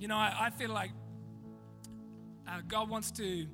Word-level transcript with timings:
you 0.00 0.08
know, 0.08 0.16
I, 0.16 0.34
I 0.40 0.50
feel 0.50 0.70
like 0.70 0.90
uh, 2.48 2.62
God 2.66 2.88
wants 2.88 3.10
to 3.12 3.46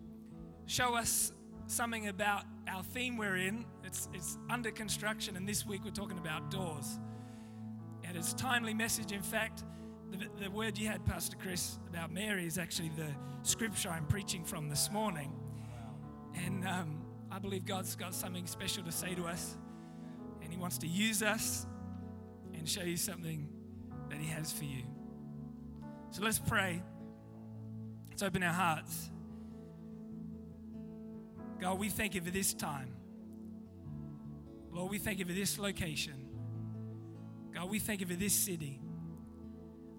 show 0.67 0.95
us 0.95 1.33
something 1.67 2.07
about 2.07 2.45
our 2.69 2.85
theme 2.85 3.17
we're 3.17 3.37
in. 3.37 3.67
It's, 3.83 4.09
it's 4.15 4.39
under 4.49 4.71
construction, 4.71 5.37
and 5.37 5.47
this 5.47 5.67
week 5.67 5.85
we're 5.85 5.91
talking 5.91 6.19
about 6.19 6.53
doors. 6.53 7.01
And 8.05 8.17
it's 8.17 8.33
timely 8.33 8.75
message. 8.75 9.11
In 9.11 9.23
fact, 9.23 9.65
the, 10.13 10.29
the 10.41 10.49
word 10.49 10.79
you 10.79 10.87
had, 10.87 11.05
Pastor 11.05 11.37
Chris, 11.37 11.81
about 11.91 12.13
Mary 12.13 12.47
is 12.47 12.59
actually 12.59 12.91
the 12.91 13.09
scripture 13.43 13.89
I'm 13.89 14.07
preaching 14.07 14.45
from 14.45 14.69
this 14.69 14.89
morning. 14.93 15.33
And 16.47 16.65
um, 16.65 17.03
I 17.29 17.41
believe 17.41 17.65
God's 17.65 17.97
got 17.97 18.15
something 18.15 18.47
special 18.47 18.85
to 18.85 18.93
say 18.93 19.17
to 19.17 19.25
us, 19.25 19.57
and 20.43 20.53
He 20.53 20.59
wants 20.59 20.79
to 20.79 20.87
use 20.87 21.25
us 21.25 21.67
and 22.55 22.69
show 22.69 22.83
you 22.83 22.97
something 22.97 23.49
that 24.11 24.21
He 24.21 24.29
has 24.29 24.53
for 24.53 24.65
you. 24.65 24.85
So 26.17 26.23
let's 26.23 26.39
pray. 26.39 26.83
Let's 28.09 28.23
open 28.23 28.43
our 28.43 28.51
hearts. 28.51 29.11
God, 31.61 31.79
we 31.79 31.91
thank 31.91 32.15
you 32.15 32.23
for 32.23 32.31
this 32.31 32.55
time. 32.55 32.89
Lord, 34.73 34.91
we 34.91 34.97
thank 34.97 35.19
you 35.19 35.27
for 35.27 35.35
this 35.35 35.59
location. 35.59 36.15
God, 37.55 37.69
we 37.69 37.79
thank 37.79 38.01
you 38.01 38.07
for 38.07 38.15
this 38.15 38.33
city. 38.33 38.81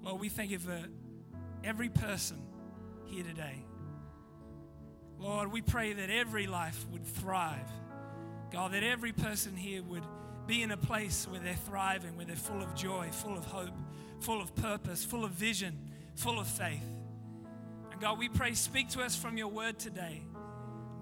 Lord, 0.01 0.19
we 0.19 0.29
thank 0.29 0.49
you 0.49 0.57
for 0.57 0.85
every 1.63 1.89
person 1.89 2.41
here 3.05 3.23
today. 3.23 3.63
Lord, 5.19 5.51
we 5.51 5.61
pray 5.61 5.93
that 5.93 6.09
every 6.09 6.47
life 6.47 6.83
would 6.91 7.05
thrive. 7.05 7.69
God, 8.51 8.71
that 8.71 8.81
every 8.81 9.11
person 9.11 9.55
here 9.55 9.83
would 9.83 10.03
be 10.47 10.63
in 10.63 10.71
a 10.71 10.77
place 10.77 11.27
where 11.29 11.39
they're 11.39 11.53
thriving, 11.53 12.17
where 12.17 12.25
they're 12.25 12.35
full 12.35 12.63
of 12.63 12.73
joy, 12.73 13.07
full 13.11 13.37
of 13.37 13.45
hope, 13.45 13.75
full 14.19 14.41
of 14.41 14.55
purpose, 14.55 15.05
full 15.05 15.23
of 15.23 15.29
vision, 15.29 15.86
full 16.17 16.39
of 16.39 16.47
faith. 16.47 16.83
And 17.91 18.01
God, 18.01 18.17
we 18.17 18.27
pray, 18.27 18.53
speak 18.53 18.89
to 18.89 19.01
us 19.01 19.15
from 19.15 19.37
your 19.37 19.47
word 19.47 19.79
today. 19.79 20.23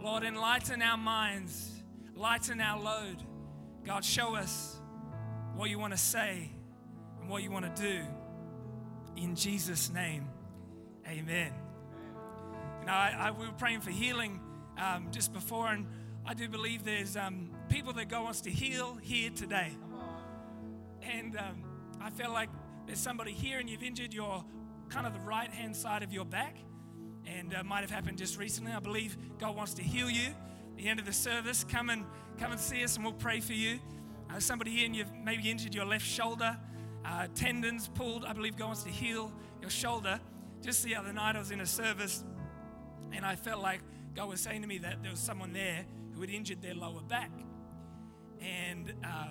Lord, 0.01 0.23
enlighten 0.23 0.81
our 0.81 0.97
minds, 0.97 1.71
lighten 2.15 2.59
our 2.59 2.79
load. 2.79 3.23
God, 3.85 4.03
show 4.03 4.35
us 4.35 4.77
what 5.55 5.69
you 5.69 5.79
want 5.79 5.93
to 5.93 5.97
say 5.97 6.51
and 7.19 7.29
what 7.29 7.43
you 7.43 7.49
want 7.49 7.75
to 7.75 7.81
do. 7.81 8.01
In 9.15 9.35
Jesus' 9.35 9.89
name, 9.89 10.27
amen. 11.07 11.53
You 12.81 12.87
know, 12.87 12.93
I, 12.93 13.15
I, 13.17 13.31
we 13.31 13.47
were 13.47 13.53
praying 13.53 13.81
for 13.81 13.91
healing 13.91 14.41
um, 14.77 15.07
just 15.11 15.31
before, 15.31 15.67
and 15.67 15.87
I 16.25 16.33
do 16.33 16.49
believe 16.49 16.83
there's 16.83 17.15
um, 17.15 17.51
people 17.69 17.93
that 17.93 18.09
God 18.09 18.25
wants 18.25 18.41
to 18.41 18.51
heal 18.51 18.97
here 19.01 19.29
today. 19.29 19.71
And 21.01 21.37
um, 21.37 21.63
I 22.01 22.09
feel 22.09 22.33
like 22.33 22.49
there's 22.85 22.99
somebody 22.99 23.31
here 23.31 23.59
and 23.59 23.69
you've 23.69 23.83
injured 23.83 24.13
your 24.13 24.43
kind 24.89 25.07
of 25.07 25.13
the 25.13 25.19
right 25.19 25.49
hand 25.49 25.75
side 25.75 26.03
of 26.03 26.11
your 26.11 26.25
back, 26.25 26.57
and 27.25 27.53
uh, 27.53 27.63
might 27.63 27.81
have 27.81 27.91
happened 27.91 28.17
just 28.17 28.37
recently. 28.37 28.71
I 28.71 28.79
believe 28.79 29.17
God 29.39 29.55
wants 29.55 29.73
to 29.75 29.83
heal 29.83 30.09
you. 30.09 30.29
the 30.77 30.87
end 30.87 30.99
of 30.99 31.05
the 31.05 31.13
service, 31.13 31.63
come 31.63 31.89
and 31.89 32.05
come 32.37 32.51
and 32.51 32.59
see 32.59 32.83
us, 32.83 32.95
and 32.95 33.05
we'll 33.05 33.13
pray 33.13 33.39
for 33.39 33.53
you. 33.53 33.79
Uh, 34.33 34.39
somebody 34.39 34.71
here 34.71 34.85
and 34.85 34.95
you've 34.95 35.11
maybe 35.23 35.49
injured 35.49 35.73
your 35.73 35.85
left 35.85 36.05
shoulder, 36.05 36.57
uh, 37.05 37.27
tendons 37.35 37.87
pulled. 37.87 38.25
I 38.25 38.33
believe 38.33 38.57
God 38.57 38.67
wants 38.67 38.83
to 38.83 38.89
heal 38.89 39.31
your 39.61 39.69
shoulder. 39.69 40.19
Just 40.61 40.83
the 40.83 40.95
other 40.95 41.13
night, 41.13 41.35
I 41.35 41.39
was 41.39 41.51
in 41.51 41.61
a 41.61 41.65
service, 41.65 42.23
and 43.11 43.25
I 43.25 43.35
felt 43.35 43.61
like 43.61 43.81
God 44.15 44.29
was 44.29 44.41
saying 44.41 44.61
to 44.61 44.67
me 44.67 44.79
that 44.79 45.01
there 45.01 45.11
was 45.11 45.19
someone 45.19 45.53
there 45.53 45.85
who 46.13 46.21
had 46.21 46.29
injured 46.29 46.61
their 46.61 46.75
lower 46.75 47.01
back, 47.01 47.31
and 48.41 48.93
uh, 49.03 49.27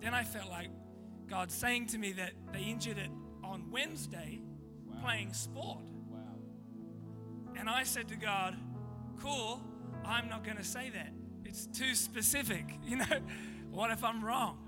then 0.00 0.14
I 0.14 0.24
felt 0.24 0.48
like 0.48 0.70
God 1.28 1.50
saying 1.50 1.88
to 1.88 1.98
me 1.98 2.12
that 2.12 2.32
they 2.52 2.62
injured 2.62 2.98
it 2.98 3.10
on 3.44 3.70
Wednesday 3.70 4.40
playing 5.02 5.32
sport. 5.32 5.80
And 7.58 7.68
I 7.68 7.82
said 7.82 8.08
to 8.08 8.16
God, 8.16 8.56
Cool, 9.20 9.60
I'm 10.04 10.28
not 10.28 10.44
going 10.44 10.56
to 10.56 10.64
say 10.64 10.90
that. 10.90 11.12
It's 11.44 11.66
too 11.66 11.94
specific. 11.94 12.64
You 12.88 12.96
know, 12.96 13.18
what 13.70 13.90
if 13.90 14.02
I'm 14.02 14.24
wrong? 14.24 14.58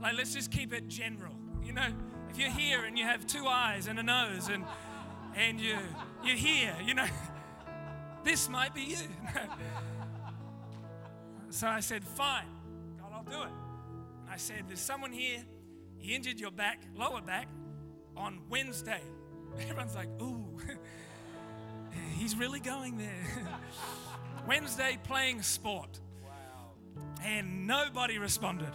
Like, 0.00 0.16
let's 0.16 0.32
just 0.32 0.52
keep 0.52 0.72
it 0.72 0.86
general. 0.86 1.34
You 1.64 1.72
know, 1.72 1.88
if 2.30 2.38
you're 2.38 2.50
here 2.50 2.84
and 2.84 2.96
you 2.96 3.04
have 3.04 3.26
two 3.26 3.46
eyes 3.46 3.88
and 3.88 3.98
a 3.98 4.02
nose 4.02 4.48
and 4.48 4.64
and 5.34 5.60
you 5.60 5.76
you're 6.22 6.36
here, 6.36 6.74
you 6.84 6.94
know, 6.94 7.06
this 8.24 8.48
might 8.48 8.74
be 8.74 8.82
you. 8.82 8.96
so 11.50 11.66
I 11.66 11.80
said, 11.80 12.04
fine, 12.04 12.46
God, 13.00 13.10
I'll 13.12 13.24
do 13.24 13.42
it. 13.42 13.52
And 14.22 14.30
I 14.30 14.36
said, 14.36 14.64
there's 14.68 14.80
someone 14.80 15.12
here 15.12 15.44
you 16.00 16.14
injured 16.14 16.38
your 16.38 16.50
back, 16.50 16.82
lower 16.94 17.20
back, 17.20 17.48
on 18.16 18.40
Wednesday. 18.48 19.02
Everyone's 19.62 19.94
like, 19.94 20.08
ooh, 20.20 20.44
he's 22.16 22.36
really 22.36 22.60
going 22.60 22.98
there. 22.98 23.26
Wednesday 24.46 24.98
playing 25.04 25.42
sport. 25.42 26.00
Wow. 26.22 26.30
And 27.24 27.66
nobody 27.66 28.18
responded. 28.18 28.72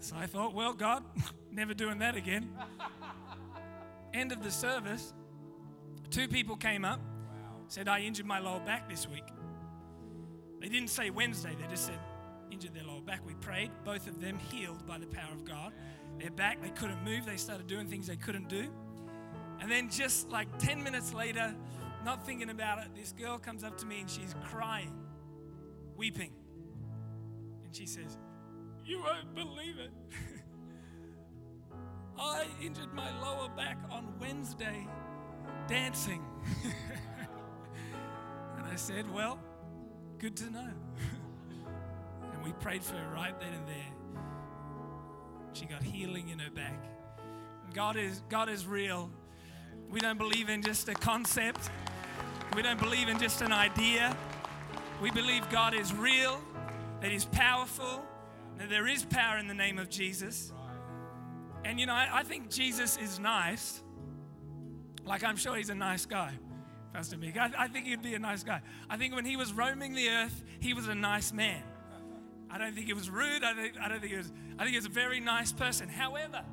so 0.00 0.16
I 0.16 0.26
thought, 0.26 0.54
well, 0.54 0.72
God, 0.72 1.04
never 1.50 1.74
doing 1.74 1.98
that 1.98 2.16
again. 2.16 2.50
End 4.14 4.32
of 4.32 4.42
the 4.42 4.50
service, 4.50 5.14
two 6.10 6.28
people 6.28 6.56
came 6.56 6.84
up, 6.84 7.00
said, 7.68 7.88
I 7.88 8.00
injured 8.00 8.26
my 8.26 8.38
lower 8.38 8.60
back 8.60 8.88
this 8.88 9.08
week. 9.08 9.24
They 10.60 10.68
didn't 10.68 10.90
say 10.90 11.10
Wednesday, 11.10 11.56
they 11.60 11.66
just 11.68 11.86
said, 11.86 11.98
injured 12.52 12.74
their 12.74 12.84
lower 12.84 13.00
back. 13.00 13.26
We 13.26 13.34
prayed, 13.34 13.70
both 13.84 14.06
of 14.06 14.20
them 14.20 14.38
healed 14.38 14.86
by 14.86 14.98
the 14.98 15.06
power 15.06 15.32
of 15.32 15.44
God. 15.44 15.72
Their 16.18 16.30
back, 16.30 16.62
they 16.62 16.70
couldn't 16.70 17.02
move, 17.04 17.24
they 17.24 17.36
started 17.36 17.66
doing 17.66 17.88
things 17.88 18.06
they 18.06 18.16
couldn't 18.16 18.48
do. 18.48 18.68
And 19.60 19.70
then, 19.70 19.88
just 19.90 20.28
like 20.28 20.58
10 20.58 20.82
minutes 20.82 21.14
later, 21.14 21.54
not 22.04 22.26
thinking 22.26 22.50
about 22.50 22.78
it, 22.78 22.88
this 22.96 23.12
girl 23.12 23.38
comes 23.38 23.64
up 23.64 23.78
to 23.78 23.86
me 23.86 24.00
and 24.00 24.10
she's 24.10 24.34
crying, 24.44 24.92
weeping. 25.96 26.32
And 27.64 27.74
she 27.74 27.86
says, 27.86 28.18
You 28.84 29.00
won't 29.00 29.34
believe 29.34 29.78
it. 29.78 29.90
I 32.18 32.46
injured 32.60 32.92
my 32.92 33.08
lower 33.20 33.48
back 33.56 33.78
on 33.90 34.12
Wednesday 34.20 34.86
dancing. 35.68 36.24
and 38.56 38.66
I 38.66 38.76
said, 38.76 39.12
Well, 39.12 39.38
good 40.18 40.36
to 40.36 40.50
know. 40.50 40.68
we 42.42 42.52
prayed 42.52 42.82
for 42.82 42.96
her 42.96 43.14
right 43.14 43.38
then 43.40 43.52
and 43.52 43.66
there. 43.66 43.92
She 45.52 45.66
got 45.66 45.82
healing 45.82 46.28
in 46.28 46.38
her 46.38 46.50
back. 46.50 46.82
God 47.74 47.96
is, 47.96 48.22
God 48.28 48.48
is 48.48 48.66
real. 48.66 49.10
We 49.90 50.00
don't 50.00 50.18
believe 50.18 50.48
in 50.48 50.62
just 50.62 50.88
a 50.88 50.94
concept, 50.94 51.70
we 52.54 52.62
don't 52.62 52.80
believe 52.80 53.08
in 53.08 53.18
just 53.18 53.42
an 53.42 53.52
idea. 53.52 54.16
We 55.00 55.10
believe 55.10 55.48
God 55.50 55.74
is 55.74 55.92
real, 55.92 56.40
that 57.00 57.10
He's 57.10 57.24
powerful, 57.24 58.04
that 58.58 58.70
there 58.70 58.86
is 58.86 59.04
power 59.04 59.36
in 59.38 59.48
the 59.48 59.54
name 59.54 59.78
of 59.78 59.90
Jesus. 59.90 60.52
And 61.64 61.80
you 61.80 61.86
know, 61.86 61.94
I, 61.94 62.08
I 62.12 62.22
think 62.22 62.50
Jesus 62.50 62.96
is 62.98 63.18
nice. 63.18 63.82
Like, 65.04 65.24
I'm 65.24 65.36
sure 65.36 65.56
He's 65.56 65.70
a 65.70 65.74
nice 65.74 66.06
guy. 66.06 66.32
Pastor 66.92 67.16
Mick. 67.16 67.36
I, 67.36 67.50
I, 67.58 67.68
think 67.68 67.86
he'd 67.86 68.02
be 68.02 68.14
a 68.14 68.18
nice 68.18 68.44
guy. 68.44 68.60
I 68.88 68.98
think 68.98 69.14
when 69.14 69.24
he 69.24 69.36
was 69.36 69.52
roaming 69.52 69.94
the 69.94 70.10
earth, 70.10 70.44
he 70.60 70.74
was 70.74 70.88
a 70.88 70.94
nice 70.94 71.32
man. 71.32 71.62
I 72.52 72.58
don't 72.58 72.74
think 72.74 72.90
it 72.90 72.94
was 72.94 73.08
rude. 73.08 73.42
I, 73.42 73.54
think, 73.54 73.74
I 73.80 73.88
don't 73.88 74.00
think 74.00 74.12
it 74.12 74.18
was, 74.18 74.32
I 74.58 74.64
think 74.64 74.70
he 74.70 74.76
was 74.76 74.86
a 74.86 74.90
very 74.90 75.20
nice 75.20 75.52
person. 75.52 75.88
However, 75.88 76.44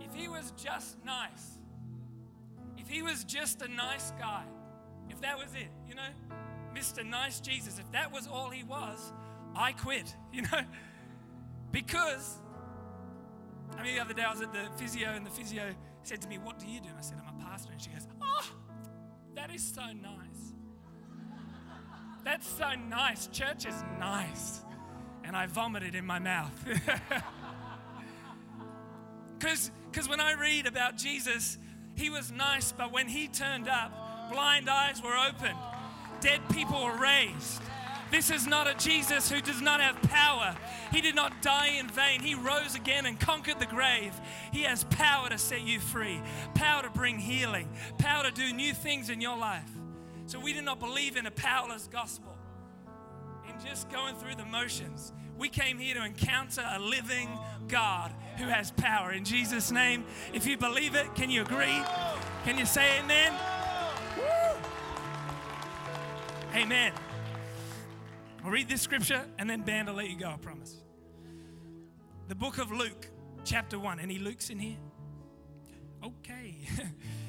if 0.00 0.14
he 0.14 0.28
was 0.28 0.52
just 0.62 1.02
nice, 1.04 1.58
if 2.76 2.86
he 2.88 3.00
was 3.00 3.24
just 3.24 3.62
a 3.62 3.68
nice 3.68 4.12
guy, 4.18 4.44
if 5.08 5.20
that 5.22 5.38
was 5.38 5.54
it, 5.54 5.68
you 5.88 5.94
know, 5.94 6.02
Mr. 6.74 7.04
Nice 7.04 7.40
Jesus, 7.40 7.78
if 7.78 7.90
that 7.92 8.12
was 8.12 8.26
all 8.26 8.50
he 8.50 8.62
was, 8.62 9.12
I 9.54 9.72
quit, 9.72 10.14
you 10.32 10.42
know, 10.42 10.60
because, 11.70 12.36
I 13.78 13.82
mean, 13.82 13.94
the 13.94 14.02
other 14.02 14.14
day 14.14 14.22
I 14.22 14.30
was 14.30 14.42
at 14.42 14.52
the 14.52 14.68
physio 14.76 15.08
and 15.10 15.24
the 15.24 15.30
physio 15.30 15.74
said 16.02 16.20
to 16.22 16.28
me, 16.28 16.36
What 16.36 16.58
do 16.58 16.66
you 16.66 16.80
do? 16.80 16.88
And 16.88 16.98
I 16.98 17.00
said, 17.00 17.18
I'm 17.26 17.40
a 17.40 17.44
pastor. 17.44 17.72
And 17.72 17.80
she 17.80 17.90
goes, 17.90 18.06
Oh, 18.20 18.50
that 19.34 19.50
is 19.50 19.62
so 19.62 19.80
nice. 19.80 20.52
That's 22.24 22.46
so 22.46 22.70
nice. 22.88 23.26
Church 23.28 23.66
is 23.66 23.84
nice. 23.98 24.60
And 25.24 25.36
I 25.36 25.46
vomited 25.46 25.94
in 25.94 26.04
my 26.06 26.18
mouth. 26.18 26.52
Because 29.38 30.08
when 30.08 30.20
I 30.20 30.34
read 30.34 30.66
about 30.66 30.96
Jesus, 30.96 31.58
he 31.96 32.10
was 32.10 32.30
nice, 32.30 32.70
but 32.72 32.92
when 32.92 33.08
he 33.08 33.26
turned 33.26 33.68
up, 33.68 34.30
blind 34.30 34.70
eyes 34.70 35.02
were 35.02 35.16
opened, 35.16 35.58
dead 36.20 36.40
people 36.50 36.84
were 36.84 36.96
raised. 36.96 37.60
This 38.12 38.30
is 38.30 38.46
not 38.46 38.68
a 38.68 38.74
Jesus 38.74 39.30
who 39.30 39.40
does 39.40 39.60
not 39.60 39.80
have 39.80 40.00
power. 40.02 40.54
He 40.92 41.00
did 41.00 41.14
not 41.14 41.42
die 41.42 41.78
in 41.78 41.88
vain. 41.88 42.20
He 42.20 42.34
rose 42.34 42.74
again 42.74 43.06
and 43.06 43.18
conquered 43.18 43.58
the 43.58 43.66
grave. 43.66 44.12
He 44.52 44.62
has 44.62 44.84
power 44.84 45.28
to 45.30 45.38
set 45.38 45.62
you 45.62 45.80
free, 45.80 46.20
power 46.54 46.82
to 46.82 46.90
bring 46.90 47.18
healing, 47.18 47.68
power 47.98 48.24
to 48.24 48.30
do 48.30 48.52
new 48.52 48.74
things 48.74 49.10
in 49.10 49.20
your 49.20 49.36
life. 49.36 49.70
So 50.32 50.40
we 50.40 50.54
did 50.54 50.64
not 50.64 50.80
believe 50.80 51.18
in 51.18 51.26
a 51.26 51.30
powerless 51.30 51.90
gospel, 51.92 52.34
in 53.46 53.62
just 53.62 53.90
going 53.90 54.16
through 54.16 54.36
the 54.36 54.46
motions. 54.46 55.12
We 55.36 55.50
came 55.50 55.76
here 55.76 55.94
to 55.96 56.06
encounter 56.06 56.64
a 56.72 56.78
living 56.78 57.28
God 57.68 58.14
who 58.38 58.46
has 58.46 58.70
power. 58.70 59.12
In 59.12 59.26
Jesus' 59.26 59.70
name, 59.70 60.06
if 60.32 60.46
you 60.46 60.56
believe 60.56 60.94
it, 60.94 61.14
can 61.14 61.28
you 61.28 61.42
agree? 61.42 61.82
Can 62.44 62.56
you 62.56 62.64
say 62.64 63.00
amen? 63.00 63.34
Woo! 64.16 64.24
Amen. 66.54 66.94
I'll 68.42 68.50
read 68.50 68.70
this 68.70 68.80
scripture 68.80 69.26
and 69.38 69.50
then 69.50 69.60
band 69.60 69.88
will 69.88 69.96
let 69.96 70.08
you 70.08 70.18
go, 70.18 70.30
I 70.30 70.36
promise. 70.38 70.76
The 72.28 72.34
book 72.34 72.56
of 72.56 72.72
Luke, 72.72 73.06
chapter 73.44 73.78
1. 73.78 74.00
Any 74.00 74.18
Luke's 74.18 74.48
in 74.48 74.58
here? 74.58 74.78
Okay. 76.02 76.56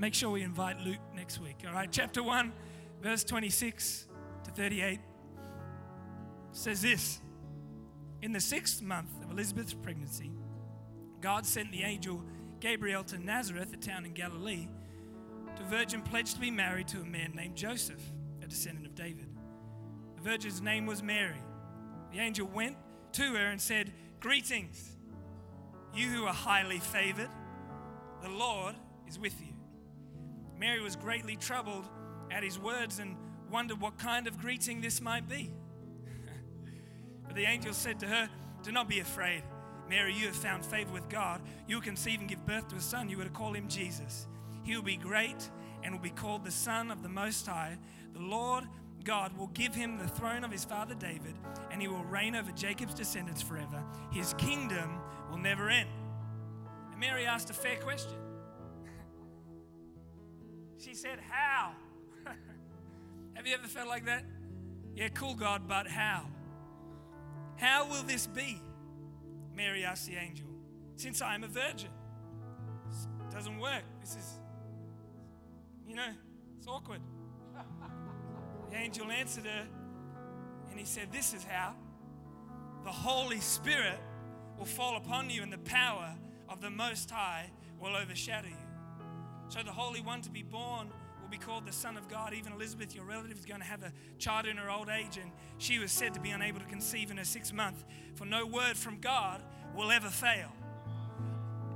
Make 0.00 0.14
sure 0.14 0.30
we 0.30 0.42
invite 0.42 0.80
Luke 0.80 0.96
next 1.14 1.42
week. 1.42 1.58
All 1.68 1.74
right, 1.74 1.90
chapter 1.92 2.22
1, 2.22 2.54
verse 3.02 3.22
26 3.22 4.08
to 4.44 4.50
38 4.50 4.98
says 6.52 6.80
this 6.80 7.20
In 8.22 8.32
the 8.32 8.40
sixth 8.40 8.80
month 8.80 9.10
of 9.22 9.30
Elizabeth's 9.30 9.74
pregnancy, 9.74 10.30
God 11.20 11.44
sent 11.44 11.70
the 11.70 11.82
angel 11.82 12.24
Gabriel 12.60 13.04
to 13.04 13.18
Nazareth, 13.18 13.74
a 13.74 13.76
town 13.76 14.06
in 14.06 14.14
Galilee, 14.14 14.68
to 15.56 15.62
a 15.62 15.66
virgin 15.66 16.00
pledged 16.00 16.36
to 16.36 16.40
be 16.40 16.50
married 16.50 16.88
to 16.88 17.02
a 17.02 17.04
man 17.04 17.32
named 17.34 17.54
Joseph, 17.54 18.00
a 18.42 18.46
descendant 18.46 18.86
of 18.86 18.94
David. 18.94 19.28
The 20.16 20.22
virgin's 20.22 20.62
name 20.62 20.86
was 20.86 21.02
Mary. 21.02 21.42
The 22.10 22.20
angel 22.20 22.46
went 22.46 22.78
to 23.12 23.34
her 23.34 23.50
and 23.50 23.60
said, 23.60 23.92
Greetings, 24.18 24.96
you 25.94 26.08
who 26.08 26.24
are 26.24 26.32
highly 26.32 26.78
favored, 26.78 27.28
the 28.22 28.30
Lord 28.30 28.76
is 29.06 29.18
with 29.18 29.38
you. 29.42 29.49
Mary 30.60 30.82
was 30.82 30.94
greatly 30.94 31.36
troubled 31.36 31.88
at 32.30 32.42
his 32.42 32.58
words 32.58 32.98
and 32.98 33.16
wondered 33.50 33.80
what 33.80 33.98
kind 33.98 34.26
of 34.26 34.38
greeting 34.38 34.82
this 34.82 35.00
might 35.00 35.26
be. 35.26 35.50
but 37.26 37.34
the 37.34 37.44
angel 37.44 37.72
said 37.72 37.98
to 38.00 38.06
her, 38.06 38.28
Do 38.62 38.70
not 38.70 38.86
be 38.86 39.00
afraid. 39.00 39.42
Mary, 39.88 40.12
you 40.12 40.26
have 40.26 40.36
found 40.36 40.64
favor 40.64 40.92
with 40.92 41.08
God. 41.08 41.40
You 41.66 41.76
will 41.76 41.82
conceive 41.82 42.20
and 42.20 42.28
give 42.28 42.44
birth 42.44 42.68
to 42.68 42.76
a 42.76 42.80
son. 42.80 43.08
You 43.08 43.18
are 43.22 43.24
to 43.24 43.30
call 43.30 43.54
him 43.54 43.68
Jesus. 43.68 44.28
He 44.62 44.76
will 44.76 44.82
be 44.82 44.98
great 44.98 45.50
and 45.82 45.94
will 45.94 46.02
be 46.02 46.10
called 46.10 46.44
the 46.44 46.50
Son 46.50 46.90
of 46.90 47.02
the 47.02 47.08
Most 47.08 47.46
High. 47.46 47.78
The 48.12 48.20
Lord 48.20 48.64
God 49.02 49.36
will 49.38 49.48
give 49.48 49.74
him 49.74 49.96
the 49.96 50.06
throne 50.06 50.44
of 50.44 50.52
his 50.52 50.64
father 50.64 50.94
David, 50.94 51.34
and 51.72 51.80
he 51.80 51.88
will 51.88 52.04
reign 52.04 52.36
over 52.36 52.52
Jacob's 52.52 52.94
descendants 52.94 53.40
forever. 53.40 53.82
His 54.12 54.34
kingdom 54.34 55.00
will 55.30 55.38
never 55.38 55.70
end. 55.70 55.88
And 56.92 57.00
Mary 57.00 57.24
asked 57.24 57.48
a 57.48 57.54
fair 57.54 57.76
question. 57.76 58.18
She 60.80 60.94
said, 60.94 61.18
How? 61.28 61.72
Have 63.34 63.46
you 63.46 63.54
ever 63.54 63.66
felt 63.66 63.88
like 63.88 64.06
that? 64.06 64.24
Yeah, 64.94 65.08
cool, 65.08 65.34
God, 65.34 65.68
but 65.68 65.86
how? 65.86 66.26
How 67.56 67.86
will 67.86 68.02
this 68.02 68.26
be? 68.26 68.60
Mary 69.54 69.84
asked 69.84 70.06
the 70.06 70.16
angel, 70.16 70.46
Since 70.96 71.22
I 71.22 71.34
am 71.34 71.44
a 71.44 71.48
virgin. 71.48 71.90
Doesn't 73.30 73.60
work. 73.60 73.84
This 74.00 74.16
is, 74.16 74.40
you 75.86 75.94
know, 75.94 76.12
it's 76.58 76.66
awkward. 76.66 77.00
The 78.70 78.76
angel 78.76 79.10
answered 79.10 79.46
her 79.46 79.66
and 80.70 80.78
he 80.78 80.84
said, 80.84 81.08
This 81.10 81.34
is 81.34 81.42
how 81.42 81.74
the 82.84 82.90
Holy 82.90 83.40
Spirit 83.40 83.98
will 84.56 84.64
fall 84.64 84.96
upon 84.96 85.28
you, 85.28 85.42
and 85.42 85.52
the 85.52 85.58
power 85.58 86.14
of 86.48 86.60
the 86.60 86.70
Most 86.70 87.10
High 87.10 87.50
will 87.80 87.96
overshadow 87.96 88.48
you. 88.48 88.69
So, 89.50 89.58
the 89.64 89.72
Holy 89.72 90.00
One 90.00 90.22
to 90.22 90.30
be 90.30 90.44
born 90.44 90.90
will 91.20 91.28
be 91.28 91.36
called 91.36 91.66
the 91.66 91.72
Son 91.72 91.96
of 91.96 92.08
God. 92.08 92.32
Even 92.32 92.52
Elizabeth, 92.52 92.94
your 92.94 93.04
relative, 93.04 93.36
is 93.36 93.44
going 93.44 93.58
to 93.58 93.66
have 93.66 93.82
a 93.82 93.92
child 94.16 94.46
in 94.46 94.56
her 94.56 94.70
old 94.70 94.88
age, 94.88 95.16
and 95.16 95.32
she 95.58 95.80
was 95.80 95.90
said 95.90 96.14
to 96.14 96.20
be 96.20 96.30
unable 96.30 96.60
to 96.60 96.66
conceive 96.66 97.10
in 97.10 97.16
her 97.16 97.24
sixth 97.24 97.52
month, 97.52 97.84
for 98.14 98.24
no 98.24 98.46
word 98.46 98.76
from 98.76 99.00
God 99.00 99.42
will 99.74 99.90
ever 99.90 100.08
fail. 100.08 100.52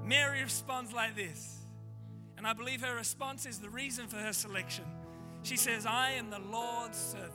Mary 0.04 0.40
responds 0.40 0.92
like 0.92 1.16
this, 1.16 1.66
and 2.38 2.46
I 2.46 2.52
believe 2.52 2.80
her 2.80 2.94
response 2.94 3.44
is 3.44 3.58
the 3.58 3.70
reason 3.70 4.06
for 4.06 4.18
her 4.18 4.32
selection. 4.32 4.84
She 5.42 5.56
says, 5.56 5.84
I 5.84 6.12
am 6.12 6.30
the 6.30 6.38
Lord's 6.38 6.96
servant. 6.96 7.32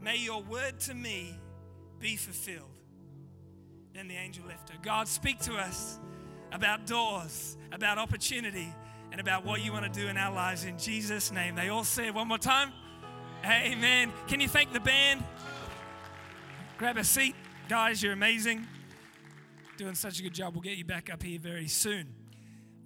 May 0.00 0.18
your 0.18 0.40
word 0.42 0.78
to 0.82 0.94
me 0.94 1.36
be 1.98 2.14
fulfilled. 2.14 2.78
Then 3.92 4.06
the 4.06 4.14
angel 4.14 4.44
left 4.46 4.70
her. 4.70 4.76
God, 4.82 5.08
speak 5.08 5.40
to 5.40 5.54
us 5.54 5.98
about 6.52 6.86
doors, 6.86 7.56
about 7.72 7.98
opportunity, 7.98 8.72
and 9.10 9.20
about 9.20 9.44
what 9.44 9.64
you 9.64 9.72
want 9.72 9.92
to 9.92 10.00
do 10.00 10.08
in 10.08 10.16
our 10.16 10.34
lives 10.34 10.64
in 10.64 10.78
Jesus' 10.78 11.32
name. 11.32 11.54
They 11.54 11.68
all 11.68 11.84
say 11.84 12.06
it 12.06 12.14
one 12.14 12.28
more 12.28 12.38
time. 12.38 12.72
Amen. 13.44 14.12
Can 14.26 14.40
you 14.40 14.48
thank 14.48 14.72
the 14.72 14.80
band? 14.80 15.22
Grab 16.76 16.96
a 16.96 17.04
seat. 17.04 17.34
Guys, 17.68 18.02
you're 18.02 18.12
amazing. 18.12 18.66
Doing 19.76 19.94
such 19.94 20.20
a 20.20 20.22
good 20.22 20.34
job. 20.34 20.54
We'll 20.54 20.62
get 20.62 20.76
you 20.76 20.84
back 20.84 21.12
up 21.12 21.22
here 21.22 21.38
very 21.38 21.68
soon. 21.68 22.14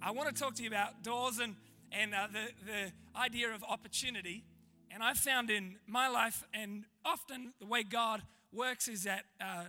I 0.01 0.11
want 0.11 0.33
to 0.33 0.41
talk 0.41 0.55
to 0.55 0.63
you 0.63 0.69
about 0.69 1.03
doors 1.03 1.39
and 1.39 1.55
and 1.91 2.13
uh, 2.13 2.27
the, 2.31 2.65
the 2.65 3.19
idea 3.19 3.53
of 3.53 3.63
opportunity. 3.63 4.43
And 4.91 5.03
I've 5.03 5.17
found 5.17 5.49
in 5.49 5.77
my 5.87 6.07
life, 6.07 6.43
and 6.53 6.85
often 7.05 7.53
the 7.59 7.65
way 7.65 7.83
God 7.83 8.21
works 8.51 8.87
is 8.87 9.03
that 9.03 9.25
uh, 9.39 9.65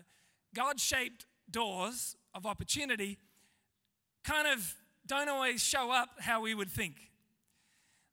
God 0.55 0.81
shaped 0.81 1.27
doors 1.51 2.17
of 2.35 2.47
opportunity 2.47 3.19
kind 4.25 4.49
of 4.49 4.75
don't 5.07 5.29
always 5.29 5.63
show 5.63 5.91
up 5.91 6.09
how 6.19 6.41
we 6.41 6.55
would 6.55 6.71
think. 6.71 6.97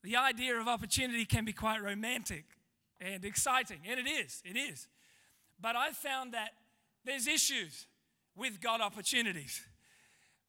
The 0.03 0.17
idea 0.17 0.59
of 0.59 0.67
opportunity 0.67 1.25
can 1.25 1.45
be 1.45 1.53
quite 1.53 1.81
romantic 1.81 2.45
and 2.99 3.23
exciting, 3.23 3.79
and 3.87 3.99
it 3.99 4.07
is, 4.09 4.41
it 4.45 4.57
is. 4.57 4.87
But 5.59 5.75
I've 5.75 5.95
found 5.95 6.33
that 6.33 6.49
there's 7.05 7.27
issues 7.27 7.87
with 8.35 8.61
God 8.61 8.81
opportunities. 8.81 9.61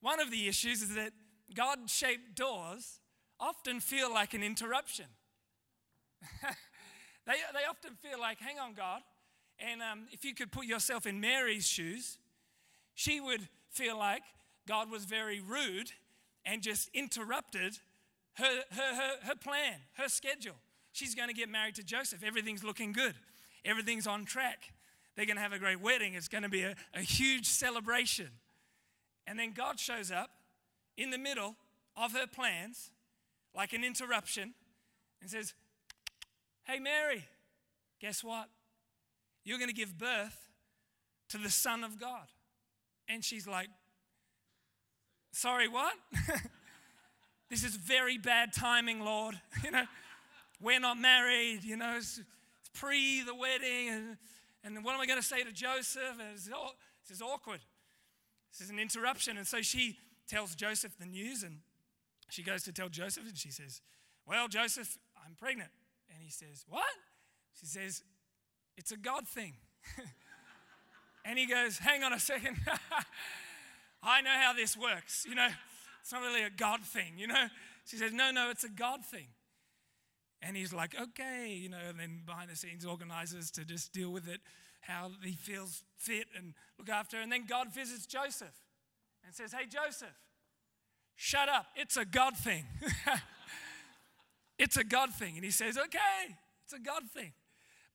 One 0.01 0.21
of 0.21 0.31
the 0.31 0.49
issues 0.49 0.83
is 0.83 0.95
that 0.95 1.13
God 1.55 1.79
shaped 1.89 2.35
doors 2.35 3.01
often 3.39 3.81
feel 3.81 4.13
like 4.13 4.35
an 4.35 4.43
interruption. 4.43 5.07
they, 7.27 7.33
they 7.33 7.65
often 7.69 7.95
feel 7.97 8.19
like, 8.21 8.39
hang 8.39 8.59
on, 8.59 8.75
God. 8.75 9.03
And 9.59 9.83
um, 9.83 10.07
if 10.11 10.25
you 10.25 10.35
could 10.35 10.51
put 10.51 10.65
yourself 10.65 11.07
in 11.07 11.21
Mary's 11.21 11.67
shoes, 11.67 12.19
she 12.95 13.21
would 13.21 13.49
feel 13.71 13.99
like 13.99 14.23
God 14.67 14.91
was 14.91 15.05
very 15.05 15.41
rude 15.41 15.93
and 16.45 16.63
just 16.63 16.89
interrupted 16.95 17.79
her, 18.35 18.63
her, 18.71 18.95
her, 18.95 19.13
her 19.23 19.35
plan, 19.35 19.75
her 19.95 20.09
schedule. 20.09 20.57
She's 20.93 21.15
going 21.15 21.29
to 21.29 21.35
get 21.35 21.49
married 21.49 21.75
to 21.77 21.83
Joseph. 21.83 22.23
Everything's 22.25 22.65
looking 22.65 22.93
good, 22.93 23.15
everything's 23.65 24.07
on 24.07 24.25
track. 24.25 24.73
They're 25.15 25.27
going 25.27 25.37
to 25.37 25.43
have 25.43 25.53
a 25.53 25.59
great 25.59 25.81
wedding. 25.81 26.15
It's 26.15 26.29
going 26.29 26.43
to 26.43 26.49
be 26.49 26.63
a, 26.63 26.75
a 26.95 27.01
huge 27.01 27.47
celebration. 27.47 28.31
And 29.27 29.39
then 29.39 29.53
God 29.53 29.79
shows 29.79 30.11
up 30.11 30.31
in 30.97 31.11
the 31.11 31.19
middle 31.19 31.55
of 31.97 32.13
her 32.13 32.27
plans 32.27 32.91
like 33.55 33.75
an 33.75 33.85
interruption 33.85 34.55
and 35.21 35.31
says, 35.31 35.53
Hey, 36.65 36.79
Mary, 36.79 37.27
guess 38.01 38.25
what? 38.25 38.49
You're 39.45 39.59
going 39.59 39.69
to 39.69 39.75
give 39.75 39.99
birth 39.99 40.49
to 41.29 41.39
the 41.39 41.51
Son 41.51 41.85
of 41.85 42.01
God. 42.01 42.27
And 43.09 43.25
she's 43.25 43.47
like, 43.47 43.69
Sorry, 45.33 45.67
what? 45.67 45.95
this 47.51 47.65
is 47.65 47.75
very 47.75 48.19
bad 48.19 48.53
timing, 48.53 49.01
Lord. 49.01 49.41
You 49.65 49.71
know, 49.71 49.85
we're 50.61 50.81
not 50.81 50.99
married, 50.99 51.65
you 51.65 51.77
know, 51.77 51.95
it's, 51.97 52.19
it's 52.19 52.69
pre 52.73 53.23
the 53.23 53.35
wedding. 53.35 53.89
And, 53.89 54.17
and 54.65 54.85
what 54.85 54.95
am 54.95 55.01
I 55.01 55.07
going 55.07 55.21
to 55.21 55.27
say 55.27 55.43
to 55.43 55.53
Joseph? 55.53 56.19
And 56.21 56.29
It's, 56.35 56.47
this 56.47 57.17
is 57.17 57.23
awkward. 57.23 57.61
This 58.53 58.61
is 58.61 58.71
an 58.71 58.79
interruption. 58.79 59.39
And 59.39 59.47
so 59.47 59.63
she 59.63 59.97
tells 60.29 60.55
Joseph 60.55 60.93
the 60.99 61.07
news, 61.07 61.43
and 61.43 61.59
she 62.29 62.43
goes 62.43 62.63
to 62.65 62.73
tell 62.73 62.89
Joseph 62.89 63.25
and 63.27 63.37
she 63.37 63.51
says, 63.51 63.81
Well, 64.27 64.49
Joseph, 64.49 64.99
I'm 65.25 65.35
pregnant. 65.35 65.71
And 66.13 66.23
he 66.23 66.31
says, 66.31 66.65
What? 66.69 66.85
She 67.59 67.67
says, 67.67 68.03
It's 68.77 68.93
a 68.93 68.97
God 68.97 69.27
thing. 69.27 69.55
and 71.25 71.39
he 71.39 71.47
goes, 71.47 71.79
Hang 71.79 72.03
on 72.03 72.13
a 72.13 72.21
second. 72.21 72.57
I 74.03 74.21
know 74.21 74.31
how 74.31 74.53
this 74.53 74.77
works. 74.77 75.25
You 75.29 75.35
know, 75.35 75.49
it's 76.01 76.13
not 76.13 76.23
really 76.23 76.43
a 76.43 76.51
God 76.51 76.81
thing, 76.83 77.15
you 77.17 77.27
know? 77.27 77.47
She 77.85 77.97
says, 77.97 78.13
No, 78.13 78.31
no, 78.31 78.51
it's 78.51 78.65
a 78.65 78.69
God 78.69 79.05
thing. 79.05 79.29
And 80.41 80.57
he's 80.57 80.73
like, 80.73 80.95
Okay, 81.01 81.53
you 81.55 81.69
know, 81.69 81.79
and 81.89 81.99
then 81.99 82.23
behind 82.27 82.51
the 82.51 82.57
scenes 82.57 82.85
organizes 82.85 83.51
to 83.53 83.65
just 83.65 83.93
deal 83.93 84.11
with 84.11 84.29
it 84.29 84.41
how 84.81 85.13
he 85.23 85.33
feels 85.33 85.85
fit 85.97 86.27
and 86.37 86.55
look 86.79 86.89
after. 86.89 87.21
And 87.21 87.31
then 87.31 87.45
God 87.49 87.73
visits 87.73 88.07
Joseph 88.07 88.55
and 89.25 89.35
says, 89.35 89.53
Hey, 89.53 89.67
Joseph, 89.67 90.19
Shut 91.17 91.49
up. 91.49 91.67
It's 91.77 91.97
a 91.97 92.05
God 92.05 92.37
thing. 92.37 92.65
it's 94.59 94.77
a 94.77 94.85
God 94.85 95.11
thing. 95.15 95.37
And 95.37 95.45
he 95.45 95.51
says, 95.51 95.79
Okay, 95.79 96.35
it's 96.65 96.73
a 96.73 96.81
God 96.81 97.05
thing. 97.15 97.33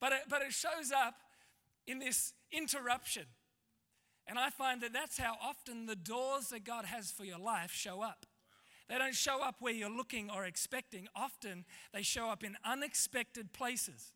But 0.00 0.12
it, 0.12 0.20
but 0.28 0.42
it 0.42 0.52
shows 0.52 0.92
up 0.96 1.14
in 1.86 1.98
this 1.98 2.32
interruption. 2.52 3.24
And 4.28 4.38
I 4.38 4.50
find 4.50 4.82
that 4.82 4.92
that's 4.92 5.18
how 5.18 5.36
often 5.42 5.86
the 5.86 5.96
doors 5.96 6.48
that 6.48 6.62
God 6.62 6.84
has 6.84 7.10
for 7.10 7.24
your 7.24 7.38
life 7.38 7.72
show 7.72 8.02
up. 8.02 8.26
They 8.88 8.98
don't 8.98 9.14
show 9.14 9.42
up 9.42 9.56
where 9.60 9.72
you're 9.72 9.90
looking 9.90 10.30
or 10.30 10.44
expecting. 10.44 11.08
Often 11.16 11.64
they 11.92 12.02
show 12.02 12.28
up 12.28 12.44
in 12.44 12.56
unexpected 12.64 13.52
places. 13.52 14.12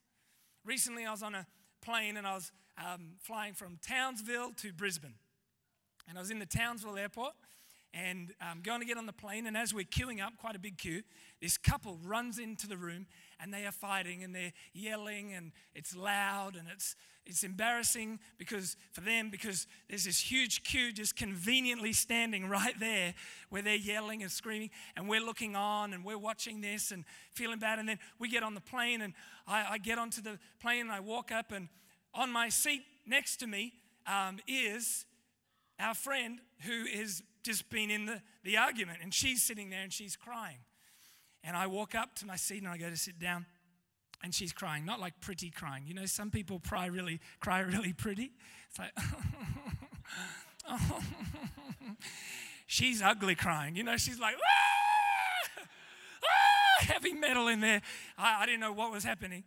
Recently, 0.64 1.04
I 1.04 1.10
was 1.10 1.22
on 1.22 1.34
a 1.34 1.46
plane 1.80 2.16
and 2.16 2.26
I 2.26 2.34
was 2.34 2.52
um, 2.78 3.14
flying 3.20 3.54
from 3.54 3.78
Townsville 3.86 4.52
to 4.58 4.72
Brisbane. 4.72 5.14
And 6.08 6.18
I 6.18 6.20
was 6.20 6.30
in 6.30 6.38
the 6.38 6.46
Townsville 6.46 6.96
airport 6.96 7.32
and 7.94 8.32
um, 8.40 8.60
going 8.62 8.80
to 8.80 8.86
get 8.86 8.96
on 8.96 9.06
the 9.06 9.12
plane. 9.12 9.46
And 9.46 9.56
as 9.56 9.74
we're 9.74 9.84
queuing 9.84 10.24
up, 10.24 10.34
quite 10.38 10.56
a 10.56 10.58
big 10.58 10.78
queue, 10.78 11.02
this 11.40 11.58
couple 11.58 11.98
runs 12.04 12.38
into 12.38 12.66
the 12.66 12.76
room 12.76 13.06
and 13.40 13.52
they 13.52 13.66
are 13.66 13.72
fighting 13.72 14.22
and 14.22 14.34
they're 14.34 14.52
yelling 14.72 15.32
and 15.34 15.52
it's 15.74 15.94
loud 15.94 16.56
and 16.56 16.68
it's 16.72 16.96
it's 17.24 17.44
embarrassing 17.44 18.18
because 18.36 18.76
for 18.90 19.00
them 19.00 19.30
because 19.30 19.68
there's 19.88 20.04
this 20.04 20.18
huge 20.18 20.64
queue 20.64 20.92
just 20.92 21.14
conveniently 21.14 21.92
standing 21.92 22.48
right 22.48 22.78
there 22.80 23.14
where 23.48 23.62
they're 23.62 23.76
yelling 23.76 24.22
and 24.22 24.30
screaming 24.30 24.70
and 24.96 25.08
we're 25.08 25.20
looking 25.20 25.54
on 25.54 25.92
and 25.92 26.04
we're 26.04 26.18
watching 26.18 26.60
this 26.60 26.90
and 26.90 27.04
feeling 27.30 27.60
bad 27.60 27.78
and 27.78 27.88
then 27.88 27.98
we 28.18 28.28
get 28.28 28.42
on 28.42 28.54
the 28.54 28.60
plane 28.60 29.02
and 29.02 29.14
I, 29.46 29.66
I 29.72 29.78
get 29.78 29.98
onto 29.98 30.20
the 30.20 30.38
plane 30.60 30.82
and 30.82 30.90
I 30.90 31.00
walk 31.00 31.30
up 31.30 31.52
and 31.52 31.68
on 32.12 32.30
my 32.32 32.48
seat 32.48 32.82
next 33.06 33.36
to 33.36 33.46
me 33.46 33.74
um, 34.06 34.38
is 34.48 35.06
our 35.78 35.94
friend 35.94 36.40
who 36.62 36.86
has 36.86 37.22
just 37.42 37.68
been 37.70 37.90
in 37.90 38.06
the, 38.06 38.22
the 38.44 38.56
argument 38.56 38.98
and 39.02 39.12
she's 39.12 39.42
sitting 39.42 39.70
there 39.70 39.82
and 39.82 39.92
she's 39.92 40.16
crying 40.16 40.58
and 41.44 41.56
I 41.56 41.66
walk 41.66 41.94
up 41.94 42.14
to 42.16 42.26
my 42.26 42.36
seat 42.36 42.58
and 42.58 42.68
I 42.68 42.76
go 42.76 42.88
to 42.88 42.96
sit 42.96 43.18
down 43.18 43.46
and 44.22 44.32
she's 44.34 44.52
crying, 44.52 44.84
not 44.84 45.00
like 45.00 45.20
pretty 45.20 45.50
crying. 45.50 45.84
You 45.86 45.94
know, 45.94 46.06
some 46.06 46.30
people 46.30 46.60
cry 46.66 46.86
really, 46.86 47.20
cry 47.40 47.60
really 47.60 47.92
pretty. 47.92 48.32
It's 48.70 48.78
like, 48.78 48.92
she's 52.66 53.02
ugly 53.02 53.34
crying. 53.34 53.74
You 53.74 53.82
know, 53.82 53.96
she's 53.96 54.20
like, 54.20 54.36
ah! 54.36 55.62
Ah! 56.24 56.84
heavy 56.84 57.14
metal 57.14 57.48
in 57.48 57.60
there. 57.60 57.82
I, 58.16 58.42
I, 58.42 58.46
didn't 58.46 58.60
know 58.60 58.72
what 58.72 58.92
was 58.92 59.04
happening. 59.04 59.44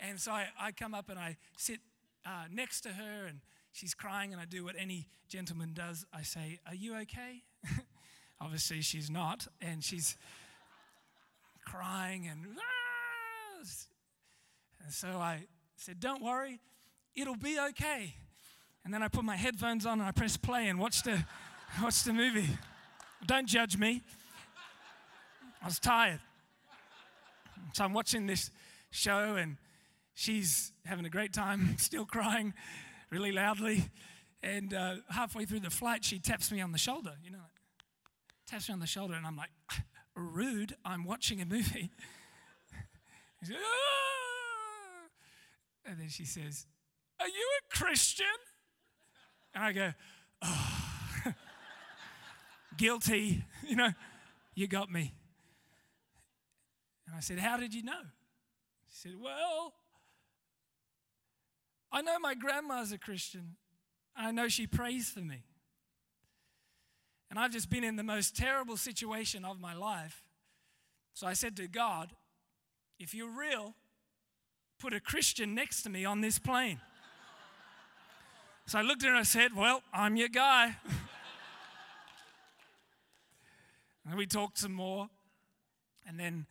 And 0.00 0.18
so 0.18 0.32
I, 0.32 0.46
I 0.58 0.72
come 0.72 0.94
up 0.94 1.10
and 1.10 1.18
I 1.18 1.36
sit 1.56 1.80
uh, 2.24 2.44
next 2.50 2.82
to 2.82 2.90
her 2.90 3.26
and 3.26 3.40
she's 3.74 3.92
crying 3.92 4.32
and 4.32 4.40
I 4.40 4.46
do 4.46 4.64
what 4.64 4.76
any 4.78 5.08
gentleman 5.28 5.72
does. 5.74 6.06
I 6.14 6.22
say, 6.22 6.60
Are 6.66 6.74
you 6.74 6.96
okay? 6.98 7.42
Obviously, 8.40 8.80
she's 8.80 9.10
not. 9.10 9.46
And 9.60 9.84
she's 9.84 10.16
crying 11.66 12.26
and. 12.26 12.46
Ah! 12.56 12.64
And 14.82 14.92
so 14.92 15.08
I 15.18 15.44
said, 15.76 16.00
Don't 16.00 16.22
worry, 16.22 16.60
it'll 17.14 17.36
be 17.36 17.58
okay. 17.70 18.14
And 18.84 18.92
then 18.92 19.02
I 19.02 19.08
put 19.08 19.24
my 19.24 19.36
headphones 19.36 19.86
on 19.86 20.00
and 20.00 20.08
I 20.08 20.12
press 20.12 20.36
play 20.36 20.68
and 20.68 20.78
watch 20.78 21.02
the, 21.02 21.24
watch 21.82 22.04
the 22.04 22.12
movie. 22.12 22.48
Don't 23.26 23.46
judge 23.46 23.78
me. 23.78 24.02
I 25.62 25.66
was 25.66 25.78
tired. 25.78 26.20
So 27.72 27.84
I'm 27.84 27.94
watching 27.94 28.26
this 28.26 28.50
show 28.90 29.36
and 29.36 29.56
she's 30.12 30.72
having 30.84 31.06
a 31.06 31.10
great 31.10 31.32
time, 31.32 31.74
still 31.78 32.04
crying 32.04 32.52
really 33.14 33.30
loudly. 33.30 33.90
And 34.42 34.74
uh, 34.74 34.96
halfway 35.08 35.44
through 35.44 35.60
the 35.60 35.70
flight, 35.70 36.04
she 36.04 36.18
taps 36.18 36.50
me 36.50 36.60
on 36.60 36.72
the 36.72 36.78
shoulder, 36.78 37.12
you 37.22 37.30
know, 37.30 37.46
taps 38.46 38.68
me 38.68 38.72
on 38.72 38.80
the 38.80 38.88
shoulder, 38.88 39.14
and 39.14 39.24
I'm 39.24 39.36
like, 39.36 39.50
rude, 40.16 40.74
I'm 40.84 41.04
watching 41.04 41.40
a 41.40 41.46
movie. 41.46 41.90
Ah! 43.46 45.04
And 45.84 46.00
then 46.00 46.08
she 46.08 46.24
says, 46.24 46.64
Are 47.20 47.28
you 47.28 47.48
a 47.60 47.76
Christian? 47.76 48.24
And 49.54 49.62
I 49.62 49.72
go, 49.72 49.92
Oh, 50.40 50.70
guilty. 52.78 53.44
You 53.68 53.76
know, 53.76 53.90
you 54.54 54.66
got 54.66 54.90
me. 54.90 55.12
And 57.06 57.14
I 57.14 57.20
said, 57.20 57.38
How 57.38 57.58
did 57.58 57.74
you 57.74 57.82
know? 57.82 58.00
She 58.88 59.08
said, 59.08 59.12
Well, 59.20 59.74
I 61.94 62.02
know 62.02 62.18
my 62.18 62.34
grandma's 62.34 62.90
a 62.90 62.98
Christian. 62.98 63.54
I 64.16 64.32
know 64.32 64.48
she 64.48 64.66
prays 64.66 65.08
for 65.10 65.20
me. 65.20 65.44
And 67.30 67.38
I've 67.38 67.52
just 67.52 67.70
been 67.70 67.84
in 67.84 67.94
the 67.94 68.02
most 68.02 68.36
terrible 68.36 68.76
situation 68.76 69.44
of 69.44 69.60
my 69.60 69.74
life. 69.74 70.24
So 71.14 71.28
I 71.28 71.34
said 71.34 71.56
to 71.58 71.68
God, 71.68 72.10
if 72.98 73.14
you're 73.14 73.30
real, 73.30 73.74
put 74.80 74.92
a 74.92 74.98
Christian 74.98 75.54
next 75.54 75.84
to 75.84 75.90
me 75.90 76.04
on 76.04 76.20
this 76.20 76.38
plane. 76.38 76.80
So 78.66 78.78
I 78.78 78.82
looked 78.82 79.02
at 79.02 79.08
her 79.08 79.10
and 79.10 79.20
I 79.20 79.24
said, 79.24 79.54
Well, 79.54 79.82
I'm 79.92 80.16
your 80.16 80.30
guy. 80.30 80.74
and 84.08 84.16
we 84.16 84.24
talked 84.24 84.56
some 84.56 84.72
more. 84.72 85.10
And 86.08 86.18
then 86.18 86.46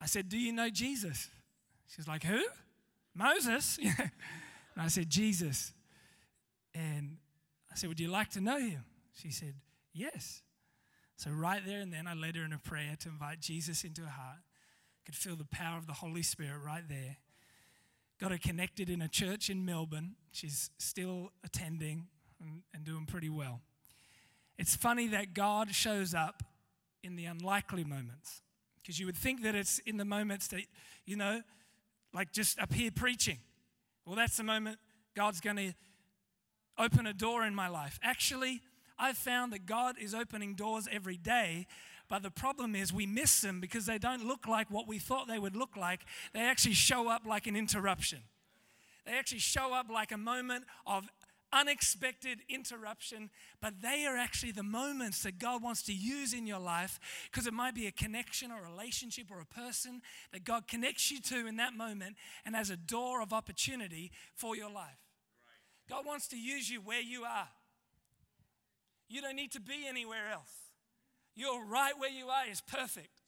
I 0.00 0.06
said, 0.06 0.28
Do 0.28 0.38
you 0.38 0.52
know 0.52 0.70
Jesus? 0.70 1.28
She's 1.88 2.06
like, 2.06 2.22
Who? 2.22 2.40
Moses? 3.18 3.78
and 3.98 4.10
I 4.76 4.88
said, 4.88 5.10
Jesus. 5.10 5.72
And 6.74 7.18
I 7.70 7.74
said, 7.74 7.88
Would 7.88 8.00
you 8.00 8.08
like 8.08 8.30
to 8.30 8.40
know 8.40 8.58
him? 8.58 8.84
She 9.14 9.30
said, 9.30 9.54
Yes. 9.92 10.42
So 11.16 11.30
right 11.30 11.62
there 11.66 11.80
and 11.80 11.92
then 11.92 12.06
I 12.06 12.14
led 12.14 12.36
her 12.36 12.44
in 12.44 12.52
a 12.52 12.58
prayer 12.58 12.94
to 13.00 13.08
invite 13.08 13.40
Jesus 13.40 13.82
into 13.82 14.02
her 14.02 14.08
heart. 14.08 14.38
Could 15.04 15.16
feel 15.16 15.34
the 15.34 15.44
power 15.44 15.76
of 15.76 15.86
the 15.86 15.94
Holy 15.94 16.22
Spirit 16.22 16.60
right 16.64 16.84
there 16.88 17.16
got 18.18 18.32
her 18.32 18.38
connected 18.38 18.90
in 18.90 19.00
a 19.00 19.08
church 19.08 19.48
in 19.48 19.64
Melbourne. 19.64 20.16
She's 20.32 20.70
still 20.78 21.30
attending 21.44 22.08
and, 22.40 22.62
and 22.74 22.84
doing 22.84 23.06
pretty 23.06 23.28
well. 23.28 23.60
It's 24.58 24.74
funny 24.74 25.06
that 25.08 25.34
God 25.34 25.74
shows 25.74 26.14
up 26.14 26.42
in 27.04 27.14
the 27.14 27.26
unlikely 27.26 27.84
moments 27.84 28.42
because 28.82 28.98
you 28.98 29.06
would 29.06 29.16
think 29.16 29.42
that 29.42 29.54
it's 29.54 29.78
in 29.80 29.98
the 29.98 30.04
moments 30.04 30.48
that, 30.48 30.62
you 31.06 31.16
know, 31.16 31.42
like 32.12 32.32
just 32.32 32.58
up 32.58 32.72
here 32.72 32.90
preaching. 32.90 33.38
Well, 34.04 34.16
that's 34.16 34.36
the 34.36 34.44
moment 34.44 34.78
God's 35.14 35.40
going 35.40 35.56
to 35.56 35.72
open 36.78 37.06
a 37.06 37.12
door 37.12 37.44
in 37.44 37.54
my 37.54 37.68
life. 37.68 37.98
Actually, 38.02 38.62
I've 38.98 39.18
found 39.18 39.52
that 39.52 39.66
God 39.66 39.96
is 40.00 40.14
opening 40.14 40.54
doors 40.54 40.88
every 40.90 41.16
day, 41.16 41.66
but 42.08 42.22
the 42.22 42.30
problem 42.30 42.74
is 42.74 42.92
we 42.92 43.06
miss 43.06 43.40
them 43.40 43.60
because 43.60 43.86
they 43.86 43.98
don't 43.98 44.26
look 44.26 44.48
like 44.48 44.70
what 44.70 44.88
we 44.88 44.98
thought 44.98 45.28
they 45.28 45.38
would 45.38 45.56
look 45.56 45.76
like. 45.76 46.00
They 46.32 46.40
actually 46.40 46.74
show 46.74 47.08
up 47.08 47.26
like 47.26 47.46
an 47.46 47.56
interruption. 47.56 48.20
They 49.04 49.12
actually 49.12 49.38
show 49.38 49.72
up 49.72 49.88
like 49.90 50.12
a 50.12 50.18
moment 50.18 50.64
of 50.86 51.08
unexpected 51.52 52.40
interruption, 52.48 53.30
but 53.60 53.80
they 53.80 54.04
are 54.06 54.16
actually 54.16 54.52
the 54.52 54.62
moments 54.62 55.22
that 55.22 55.38
God 55.38 55.62
wants 55.62 55.82
to 55.84 55.92
use 55.92 56.32
in 56.32 56.46
your 56.46 56.58
life 56.58 56.98
because 57.30 57.46
it 57.46 57.52
might 57.52 57.74
be 57.74 57.86
a 57.86 57.92
connection 57.92 58.50
or 58.50 58.58
a 58.58 58.70
relationship 58.70 59.30
or 59.30 59.40
a 59.40 59.46
person 59.46 60.02
that 60.32 60.44
God 60.44 60.68
connects 60.68 61.10
you 61.10 61.20
to 61.22 61.46
in 61.46 61.56
that 61.56 61.74
moment 61.74 62.16
and 62.44 62.54
as 62.54 62.70
a 62.70 62.76
door 62.76 63.22
of 63.22 63.32
opportunity 63.32 64.10
for 64.34 64.56
your 64.56 64.70
life. 64.70 64.98
God 65.88 66.04
wants 66.04 66.28
to 66.28 66.36
use 66.36 66.70
you 66.70 66.80
where 66.80 67.00
you 67.00 67.24
are. 67.24 67.48
You 69.08 69.22
don't 69.22 69.36
need 69.36 69.52
to 69.52 69.60
be 69.60 69.86
anywhere 69.88 70.30
else. 70.32 70.52
You're 71.34 71.64
right 71.64 71.92
where 71.98 72.10
you 72.10 72.28
are 72.28 72.50
is 72.50 72.60
perfect. 72.60 73.22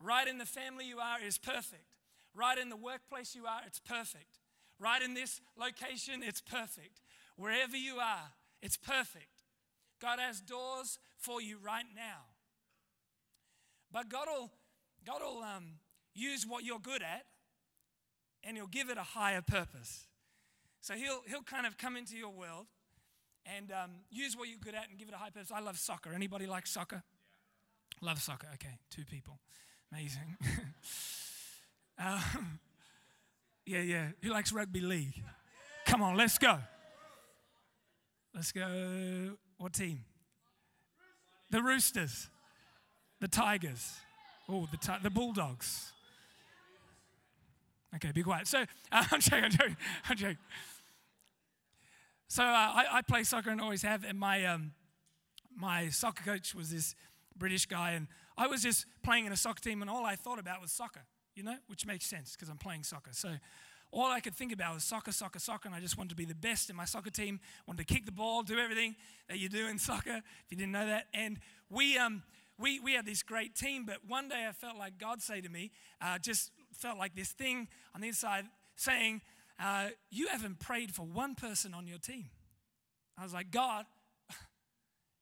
Right 0.00 0.28
in 0.28 0.38
the 0.38 0.44
family 0.44 0.86
you 0.86 0.98
are 0.98 1.18
is 1.24 1.38
perfect. 1.38 1.94
Right 2.34 2.58
in 2.58 2.68
the 2.68 2.76
workplace 2.76 3.34
you 3.34 3.46
are, 3.46 3.60
it's 3.66 3.78
perfect. 3.78 4.40
Right 4.78 5.00
in 5.00 5.14
this 5.14 5.40
location, 5.58 6.22
it's 6.22 6.40
perfect. 6.40 7.00
Wherever 7.36 7.76
you 7.76 7.96
are, 7.96 8.32
it's 8.62 8.76
perfect. 8.76 9.28
God 10.00 10.18
has 10.18 10.40
doors 10.40 10.98
for 11.18 11.40
you 11.40 11.58
right 11.64 11.84
now. 11.94 12.26
But 13.92 14.08
God 14.08 14.26
will, 14.26 14.50
God 15.06 15.20
will 15.22 15.42
um, 15.42 15.78
use 16.14 16.46
what 16.46 16.64
you're 16.64 16.78
good 16.78 17.02
at 17.02 17.24
and 18.42 18.56
He'll 18.56 18.66
give 18.66 18.90
it 18.90 18.98
a 18.98 19.02
higher 19.02 19.42
purpose. 19.42 20.06
So 20.80 20.94
He'll, 20.94 21.22
he'll 21.26 21.42
kind 21.42 21.66
of 21.66 21.78
come 21.78 21.96
into 21.96 22.16
your 22.16 22.30
world 22.30 22.66
and 23.46 23.70
um, 23.70 23.90
use 24.10 24.36
what 24.36 24.48
you're 24.48 24.58
good 24.58 24.74
at 24.74 24.88
and 24.88 24.98
give 24.98 25.08
it 25.08 25.14
a 25.14 25.18
high 25.18 25.30
purpose. 25.30 25.52
I 25.54 25.60
love 25.60 25.78
soccer. 25.78 26.12
Anybody 26.12 26.46
like 26.46 26.66
soccer? 26.66 27.02
Love 28.00 28.20
soccer. 28.20 28.48
Okay, 28.54 28.78
two 28.90 29.04
people. 29.04 29.38
Amazing. 29.92 30.36
um, 31.98 32.58
yeah, 33.66 33.80
yeah. 33.80 34.06
Who 34.22 34.30
likes 34.30 34.52
rugby 34.52 34.80
league? 34.80 35.22
Come 35.86 36.02
on, 36.02 36.16
let's 36.16 36.38
go. 36.38 36.58
Let's 38.34 38.50
go. 38.50 39.36
What 39.58 39.72
team? 39.72 40.00
The 41.50 41.62
Roosters. 41.62 42.28
The 43.20 43.28
Tigers. 43.28 43.92
Oh, 44.48 44.66
the, 44.70 44.76
ti- 44.76 44.98
the 45.02 45.10
Bulldogs. 45.10 45.92
Okay, 47.94 48.10
be 48.12 48.24
quiet. 48.24 48.48
So, 48.48 48.62
uh, 48.90 49.04
I'm 49.12 49.20
joking, 49.20 49.44
I'm 49.44 49.50
joking, 49.50 49.76
I'm 50.08 50.16
joking. 50.16 50.38
So, 52.28 52.42
uh, 52.42 52.46
I, 52.46 52.86
I, 52.90 53.02
play 53.02 53.22
soccer 53.22 53.50
and 53.50 53.60
always 53.60 53.82
have, 53.82 54.04
and 54.04 54.18
my, 54.18 54.44
um, 54.46 54.72
my 55.56 55.88
soccer 55.90 56.24
coach 56.24 56.54
was 56.54 56.70
this 56.70 56.96
British 57.36 57.66
guy, 57.66 57.92
and 57.92 58.08
I 58.36 58.48
was 58.48 58.62
just 58.62 58.86
playing 59.04 59.26
in 59.26 59.32
a 59.32 59.36
soccer 59.36 59.62
team, 59.62 59.80
and 59.80 59.88
all 59.88 60.04
I 60.04 60.16
thought 60.16 60.40
about 60.40 60.60
was 60.60 60.72
soccer, 60.72 61.04
you 61.36 61.44
know, 61.44 61.56
which 61.68 61.86
makes 61.86 62.06
sense 62.06 62.32
because 62.32 62.48
I'm 62.48 62.58
playing 62.58 62.82
soccer. 62.82 63.12
So 63.12 63.36
all 63.92 64.10
I 64.10 64.20
could 64.20 64.34
think 64.34 64.52
about 64.52 64.74
was 64.74 64.84
soccer, 64.84 65.12
soccer, 65.12 65.38
soccer, 65.38 65.68
and 65.68 65.74
I 65.74 65.80
just 65.80 65.96
wanted 65.96 66.10
to 66.10 66.16
be 66.16 66.24
the 66.24 66.34
best 66.34 66.68
in 66.68 66.76
my 66.76 66.84
soccer 66.84 67.10
team, 67.10 67.40
wanted 67.66 67.86
to 67.86 67.94
kick 67.94 68.06
the 68.06 68.12
ball, 68.12 68.42
do 68.42 68.58
everything 68.58 68.96
that 69.28 69.38
you 69.38 69.48
do 69.48 69.66
in 69.66 69.78
soccer, 69.78 70.16
if 70.16 70.50
you 70.50 70.56
didn't 70.56 70.72
know 70.72 70.86
that. 70.86 71.06
And 71.14 71.38
we, 71.70 71.96
um, 71.96 72.22
we, 72.58 72.80
we 72.80 72.94
had 72.94 73.06
this 73.06 73.22
great 73.22 73.54
team, 73.54 73.84
but 73.86 73.98
one 74.06 74.28
day 74.28 74.46
I 74.48 74.52
felt 74.52 74.76
like 74.76 74.98
God 74.98 75.22
say 75.22 75.40
to 75.40 75.48
me, 75.48 75.70
uh, 76.00 76.18
just 76.18 76.50
felt 76.72 76.98
like 76.98 77.14
this 77.14 77.30
thing 77.30 77.68
on 77.94 78.00
the 78.00 78.08
inside 78.08 78.46
saying, 78.76 79.20
uh, 79.60 79.88
You 80.10 80.26
haven't 80.28 80.58
prayed 80.58 80.92
for 80.92 81.02
one 81.02 81.34
person 81.34 81.74
on 81.74 81.86
your 81.86 81.98
team. 81.98 82.30
I 83.16 83.22
was 83.22 83.32
like, 83.32 83.50
God, 83.50 83.86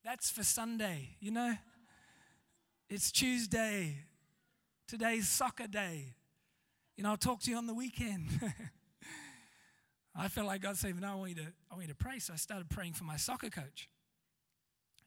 That's 0.03 0.29
for 0.29 0.43
Sunday, 0.43 1.15
you 1.19 1.31
know? 1.31 1.55
It's 2.89 3.11
Tuesday. 3.11 3.97
Today's 4.87 5.29
soccer 5.29 5.67
day. 5.67 6.15
You 6.95 7.03
know, 7.03 7.09
I'll 7.09 7.17
talk 7.17 7.41
to 7.41 7.49
you 7.49 7.57
on 7.57 7.65
the 7.65 7.73
weekend. 7.73 8.27
I 10.15 10.27
felt 10.27 10.45
like 10.45 10.61
God 10.61 10.77
said, 10.77 10.99
No, 10.99 11.11
I 11.11 11.15
want, 11.15 11.29
you 11.29 11.35
to, 11.37 11.47
I 11.71 11.75
want 11.75 11.87
you 11.87 11.93
to 11.93 11.97
pray. 11.97 12.19
So 12.19 12.33
I 12.33 12.35
started 12.35 12.69
praying 12.69 12.93
for 12.93 13.03
my 13.03 13.17
soccer 13.17 13.49
coach, 13.49 13.89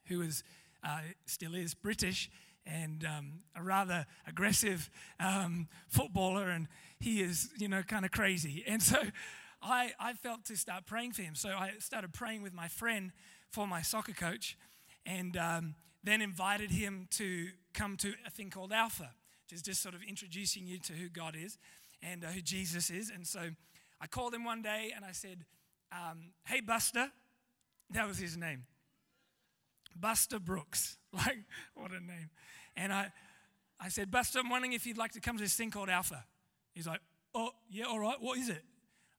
who 0.07 0.21
is, 0.21 0.43
uh, 0.83 0.99
still 1.25 1.55
is 1.55 1.73
British 1.73 2.29
and 2.65 3.05
um, 3.05 3.39
a 3.55 3.63
rather 3.63 4.05
aggressive 4.27 4.89
um, 5.21 5.69
footballer. 5.87 6.49
And 6.49 6.67
he 6.99 7.21
is, 7.21 7.49
you 7.57 7.69
know, 7.69 7.83
kind 7.83 8.03
of 8.03 8.11
crazy. 8.11 8.65
And 8.67 8.83
so 8.83 8.97
I, 9.61 9.93
I 9.97 10.11
felt 10.13 10.43
to 10.45 10.57
start 10.57 10.85
praying 10.85 11.13
for 11.13 11.21
him. 11.21 11.35
So 11.35 11.49
I 11.49 11.71
started 11.79 12.11
praying 12.13 12.41
with 12.43 12.53
my 12.53 12.67
friend 12.67 13.11
for 13.49 13.65
my 13.65 13.81
soccer 13.81 14.11
coach 14.11 14.57
and 15.05 15.37
um, 15.37 15.75
then 16.03 16.21
invited 16.21 16.71
him 16.71 17.07
to 17.11 17.47
come 17.73 17.95
to 17.97 18.13
a 18.25 18.29
thing 18.29 18.49
called 18.49 18.73
Alpha, 18.73 19.13
which 19.47 19.55
is 19.55 19.61
just 19.61 19.81
sort 19.81 19.95
of 19.95 20.03
introducing 20.03 20.67
you 20.67 20.77
to 20.77 20.91
who 20.91 21.07
God 21.07 21.33
is 21.41 21.57
and 22.03 22.25
uh, 22.25 22.27
who 22.27 22.41
Jesus 22.41 22.89
is. 22.89 23.09
And 23.09 23.25
so 23.25 23.51
I 24.01 24.07
called 24.07 24.33
him 24.33 24.43
one 24.43 24.61
day 24.61 24.91
and 24.93 25.05
I 25.05 25.13
said, 25.13 25.45
um, 25.91 26.31
Hey, 26.45 26.59
Buster. 26.59 27.11
That 27.91 28.05
was 28.05 28.17
his 28.17 28.35
name. 28.35 28.63
Buster 29.95 30.39
Brooks. 30.39 30.97
Like, 31.13 31.45
what 31.73 31.89
a 31.89 31.99
name. 31.99 32.29
And 32.75 32.93
I, 32.93 33.11
I 33.79 33.89
said, 33.89 34.11
Buster, 34.11 34.37
I'm 34.37 34.49
wondering 34.49 34.73
if 34.73 34.85
you'd 34.85 34.99
like 34.99 35.13
to 35.13 35.19
come 35.19 35.37
to 35.37 35.43
this 35.43 35.55
thing 35.55 35.71
called 35.71 35.89
Alpha. 35.89 36.23
He's 36.73 36.85
like, 36.85 36.99
Oh, 37.33 37.51
yeah, 37.71 37.85
all 37.85 37.97
right. 37.97 38.17
What 38.19 38.37
is 38.37 38.49
it? 38.49 38.61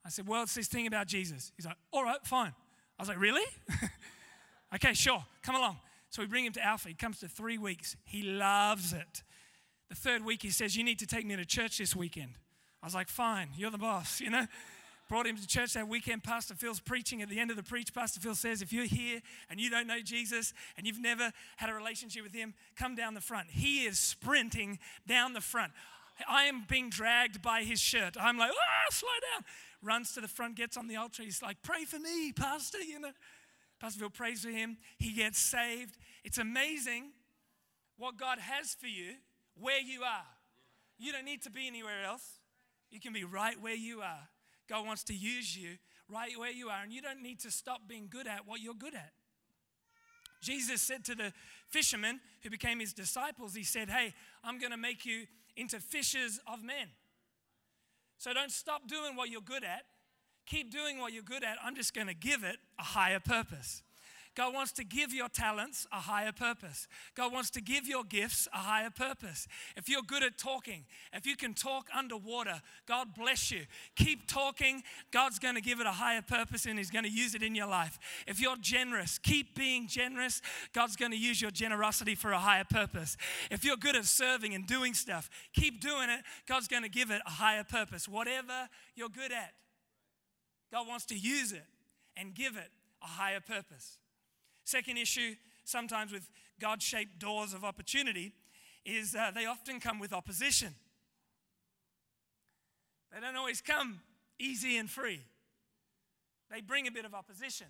I 0.04 0.10
said, 0.10 0.28
Well, 0.28 0.44
it's 0.44 0.54
this 0.54 0.68
thing 0.68 0.86
about 0.86 1.08
Jesus. 1.08 1.50
He's 1.56 1.66
like, 1.66 1.76
All 1.92 2.04
right, 2.04 2.18
fine. 2.24 2.52
I 2.98 3.02
was 3.02 3.08
like, 3.08 3.18
Really? 3.18 3.42
okay, 4.74 4.92
sure. 4.92 5.24
Come 5.42 5.56
along. 5.56 5.78
So 6.10 6.22
we 6.22 6.28
bring 6.28 6.44
him 6.44 6.52
to 6.52 6.64
Alpha. 6.64 6.88
He 6.88 6.94
comes 6.94 7.18
to 7.20 7.28
three 7.28 7.58
weeks. 7.58 7.96
He 8.04 8.22
loves 8.22 8.92
it. 8.92 9.22
The 9.88 9.94
third 9.94 10.24
week, 10.24 10.42
he 10.42 10.50
says, 10.50 10.76
You 10.76 10.84
need 10.84 10.98
to 10.98 11.06
take 11.06 11.26
me 11.26 11.36
to 11.36 11.44
church 11.44 11.78
this 11.78 11.96
weekend. 11.96 12.32
I 12.82 12.86
was 12.86 12.94
like, 12.94 13.08
Fine, 13.08 13.50
you're 13.56 13.70
the 13.70 13.78
boss, 13.78 14.20
you 14.20 14.30
know? 14.30 14.46
Brought 15.08 15.26
him 15.26 15.36
to 15.36 15.46
church 15.46 15.72
that 15.72 15.88
weekend. 15.88 16.22
Pastor 16.22 16.54
Phil's 16.54 16.80
preaching. 16.80 17.22
At 17.22 17.30
the 17.30 17.40
end 17.40 17.50
of 17.50 17.56
the 17.56 17.62
preach, 17.62 17.94
Pastor 17.94 18.20
Phil 18.20 18.34
says, 18.34 18.60
If 18.60 18.74
you're 18.74 18.84
here 18.84 19.22
and 19.48 19.58
you 19.58 19.70
don't 19.70 19.86
know 19.86 20.00
Jesus 20.02 20.52
and 20.76 20.86
you've 20.86 21.00
never 21.00 21.32
had 21.56 21.70
a 21.70 21.74
relationship 21.74 22.22
with 22.22 22.34
him, 22.34 22.52
come 22.76 22.94
down 22.94 23.14
the 23.14 23.22
front. 23.22 23.48
He 23.50 23.86
is 23.86 23.98
sprinting 23.98 24.78
down 25.06 25.32
the 25.32 25.40
front. 25.40 25.72
I 26.28 26.44
am 26.44 26.64
being 26.68 26.90
dragged 26.90 27.40
by 27.40 27.62
his 27.62 27.80
shirt. 27.80 28.16
I'm 28.20 28.36
like, 28.36 28.50
ah, 28.52 28.90
slow 28.90 29.08
down. 29.34 29.44
Runs 29.82 30.12
to 30.12 30.20
the 30.20 30.28
front, 30.28 30.56
gets 30.56 30.76
on 30.76 30.88
the 30.88 30.96
altar. 30.96 31.22
He's 31.22 31.40
like, 31.40 31.56
pray 31.62 31.84
for 31.84 31.98
me, 31.98 32.32
Pastor, 32.32 32.82
you 32.82 33.00
know. 33.00 33.12
Pastor 33.80 34.00
Phil 34.00 34.10
prays 34.10 34.42
for 34.42 34.50
him. 34.50 34.76
He 34.98 35.14
gets 35.14 35.38
saved. 35.38 35.96
It's 36.24 36.36
amazing 36.36 37.12
what 37.96 38.18
God 38.18 38.40
has 38.40 38.74
for 38.74 38.88
you 38.88 39.14
where 39.60 39.80
you 39.80 40.02
are. 40.02 40.26
You 40.98 41.12
don't 41.12 41.24
need 41.24 41.42
to 41.42 41.50
be 41.50 41.66
anywhere 41.66 42.04
else. 42.04 42.40
You 42.90 43.00
can 43.00 43.12
be 43.12 43.24
right 43.24 43.60
where 43.60 43.74
you 43.74 44.00
are. 44.00 44.28
God 44.68 44.86
wants 44.86 45.04
to 45.04 45.14
use 45.14 45.56
you 45.56 45.76
right 46.08 46.30
where 46.38 46.50
you 46.50 46.68
are, 46.68 46.82
and 46.82 46.92
you 46.92 47.02
don't 47.02 47.22
need 47.22 47.40
to 47.40 47.50
stop 47.50 47.82
being 47.86 48.08
good 48.10 48.26
at 48.26 48.46
what 48.46 48.60
you're 48.60 48.74
good 48.74 48.94
at. 48.94 49.12
Jesus 50.40 50.80
said 50.80 51.04
to 51.06 51.14
the 51.14 51.32
fishermen 51.68 52.20
who 52.42 52.50
became 52.50 52.80
his 52.80 52.92
disciples, 52.92 53.54
He 53.54 53.64
said, 53.64 53.90
Hey, 53.90 54.14
I'm 54.44 54.58
going 54.58 54.70
to 54.70 54.78
make 54.78 55.04
you 55.04 55.26
into 55.56 55.80
fishers 55.80 56.40
of 56.50 56.62
men. 56.62 56.88
So 58.18 58.32
don't 58.32 58.52
stop 58.52 58.86
doing 58.88 59.16
what 59.16 59.30
you're 59.30 59.40
good 59.40 59.64
at. 59.64 59.82
Keep 60.46 60.72
doing 60.72 60.98
what 60.98 61.12
you're 61.12 61.22
good 61.22 61.44
at. 61.44 61.56
I'm 61.62 61.74
just 61.74 61.94
going 61.94 62.06
to 62.06 62.14
give 62.14 62.42
it 62.42 62.56
a 62.78 62.82
higher 62.82 63.20
purpose. 63.20 63.82
God 64.38 64.54
wants 64.54 64.70
to 64.74 64.84
give 64.84 65.12
your 65.12 65.28
talents 65.28 65.84
a 65.90 65.96
higher 65.96 66.30
purpose. 66.30 66.86
God 67.16 67.32
wants 67.32 67.50
to 67.50 67.60
give 67.60 67.88
your 67.88 68.04
gifts 68.04 68.46
a 68.54 68.58
higher 68.58 68.88
purpose. 68.88 69.48
If 69.76 69.88
you're 69.88 70.00
good 70.00 70.22
at 70.22 70.38
talking, 70.38 70.84
if 71.12 71.26
you 71.26 71.34
can 71.34 71.54
talk 71.54 71.88
underwater, 71.92 72.62
God 72.86 73.16
bless 73.16 73.50
you. 73.50 73.62
Keep 73.96 74.28
talking. 74.28 74.84
God's 75.10 75.40
going 75.40 75.56
to 75.56 75.60
give 75.60 75.80
it 75.80 75.86
a 75.88 75.90
higher 75.90 76.22
purpose 76.22 76.66
and 76.66 76.78
He's 76.78 76.92
going 76.92 77.02
to 77.02 77.10
use 77.10 77.34
it 77.34 77.42
in 77.42 77.56
your 77.56 77.66
life. 77.66 77.98
If 78.28 78.40
you're 78.40 78.56
generous, 78.58 79.18
keep 79.18 79.56
being 79.56 79.88
generous. 79.88 80.40
God's 80.72 80.94
going 80.94 81.10
to 81.10 81.18
use 81.18 81.42
your 81.42 81.50
generosity 81.50 82.14
for 82.14 82.30
a 82.30 82.38
higher 82.38 82.62
purpose. 82.62 83.16
If 83.50 83.64
you're 83.64 83.76
good 83.76 83.96
at 83.96 84.04
serving 84.04 84.54
and 84.54 84.68
doing 84.68 84.94
stuff, 84.94 85.28
keep 85.52 85.80
doing 85.80 86.10
it. 86.10 86.20
God's 86.46 86.68
going 86.68 86.84
to 86.84 86.88
give 86.88 87.10
it 87.10 87.22
a 87.26 87.30
higher 87.30 87.64
purpose. 87.64 88.06
Whatever 88.06 88.68
you're 88.94 89.08
good 89.08 89.32
at, 89.32 89.52
God 90.70 90.86
wants 90.86 91.06
to 91.06 91.18
use 91.18 91.50
it 91.50 91.66
and 92.16 92.36
give 92.36 92.56
it 92.56 92.70
a 93.02 93.06
higher 93.06 93.40
purpose. 93.40 93.98
Second 94.68 94.98
issue, 94.98 95.34
sometimes 95.64 96.12
with 96.12 96.28
God 96.60 96.82
shaped 96.82 97.18
doors 97.18 97.54
of 97.54 97.64
opportunity, 97.64 98.34
is 98.84 99.14
uh, 99.14 99.30
they 99.34 99.46
often 99.46 99.80
come 99.80 99.98
with 99.98 100.12
opposition. 100.12 100.74
They 103.10 103.18
don't 103.18 103.34
always 103.34 103.62
come 103.62 104.00
easy 104.38 104.76
and 104.76 104.90
free, 104.90 105.22
they 106.50 106.60
bring 106.60 106.86
a 106.86 106.90
bit 106.90 107.06
of 107.06 107.14
opposition. 107.14 107.68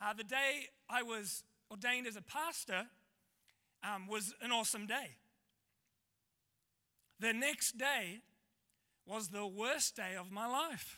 Uh, 0.00 0.12
the 0.12 0.24
day 0.24 0.70
I 0.90 1.04
was 1.04 1.44
ordained 1.70 2.08
as 2.08 2.16
a 2.16 2.22
pastor 2.22 2.88
um, 3.84 4.08
was 4.08 4.34
an 4.42 4.50
awesome 4.50 4.88
day. 4.88 5.18
The 7.20 7.32
next 7.32 7.78
day 7.78 8.22
was 9.06 9.28
the 9.28 9.46
worst 9.46 9.94
day 9.94 10.16
of 10.18 10.32
my 10.32 10.48
life. 10.48 10.96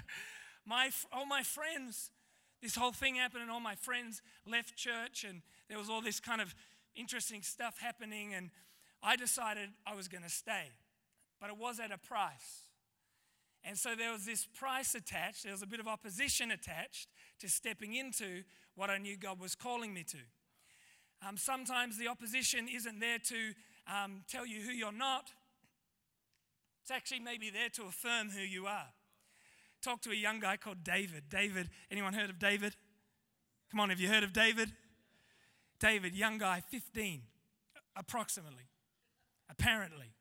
my, 0.64 0.88
all 1.12 1.26
my 1.26 1.42
friends 1.42 2.10
this 2.64 2.76
whole 2.76 2.92
thing 2.92 3.16
happened, 3.16 3.42
and 3.42 3.50
all 3.50 3.60
my 3.60 3.74
friends 3.74 4.22
left 4.50 4.74
church, 4.74 5.22
and 5.28 5.42
there 5.68 5.78
was 5.78 5.90
all 5.90 6.00
this 6.00 6.18
kind 6.18 6.40
of 6.40 6.54
interesting 6.96 7.42
stuff 7.42 7.78
happening. 7.78 8.32
And 8.32 8.48
I 9.02 9.16
decided 9.16 9.68
I 9.86 9.94
was 9.94 10.08
going 10.08 10.24
to 10.24 10.30
stay, 10.30 10.72
but 11.42 11.50
it 11.50 11.58
was 11.58 11.78
at 11.78 11.92
a 11.92 11.98
price. 11.98 12.62
And 13.64 13.76
so 13.76 13.94
there 13.94 14.12
was 14.12 14.24
this 14.24 14.46
price 14.46 14.94
attached, 14.94 15.42
there 15.42 15.52
was 15.52 15.60
a 15.60 15.66
bit 15.66 15.78
of 15.78 15.86
opposition 15.86 16.50
attached 16.50 17.08
to 17.40 17.50
stepping 17.50 17.94
into 17.94 18.44
what 18.76 18.88
I 18.88 18.96
knew 18.96 19.18
God 19.18 19.38
was 19.38 19.54
calling 19.54 19.92
me 19.92 20.02
to. 20.04 20.18
Um, 21.26 21.36
sometimes 21.36 21.98
the 21.98 22.08
opposition 22.08 22.66
isn't 22.74 22.98
there 22.98 23.18
to 23.18 23.52
um, 23.86 24.22
tell 24.26 24.46
you 24.46 24.62
who 24.62 24.72
you're 24.72 24.90
not, 24.90 25.30
it's 26.80 26.90
actually 26.90 27.20
maybe 27.20 27.50
there 27.50 27.68
to 27.74 27.82
affirm 27.84 28.30
who 28.30 28.42
you 28.42 28.66
are 28.66 28.88
talked 29.84 30.04
to 30.04 30.10
a 30.10 30.14
young 30.14 30.40
guy 30.40 30.56
called 30.56 30.82
David. 30.82 31.24
David, 31.28 31.68
anyone 31.90 32.14
heard 32.14 32.30
of 32.30 32.38
David? 32.38 32.74
Come 33.70 33.80
on, 33.80 33.90
have 33.90 34.00
you 34.00 34.08
heard 34.08 34.24
of 34.24 34.32
David? 34.32 34.72
David, 35.78 36.14
young 36.14 36.38
guy, 36.38 36.62
15, 36.70 37.22
approximately, 37.96 38.64
apparently. 39.50 40.14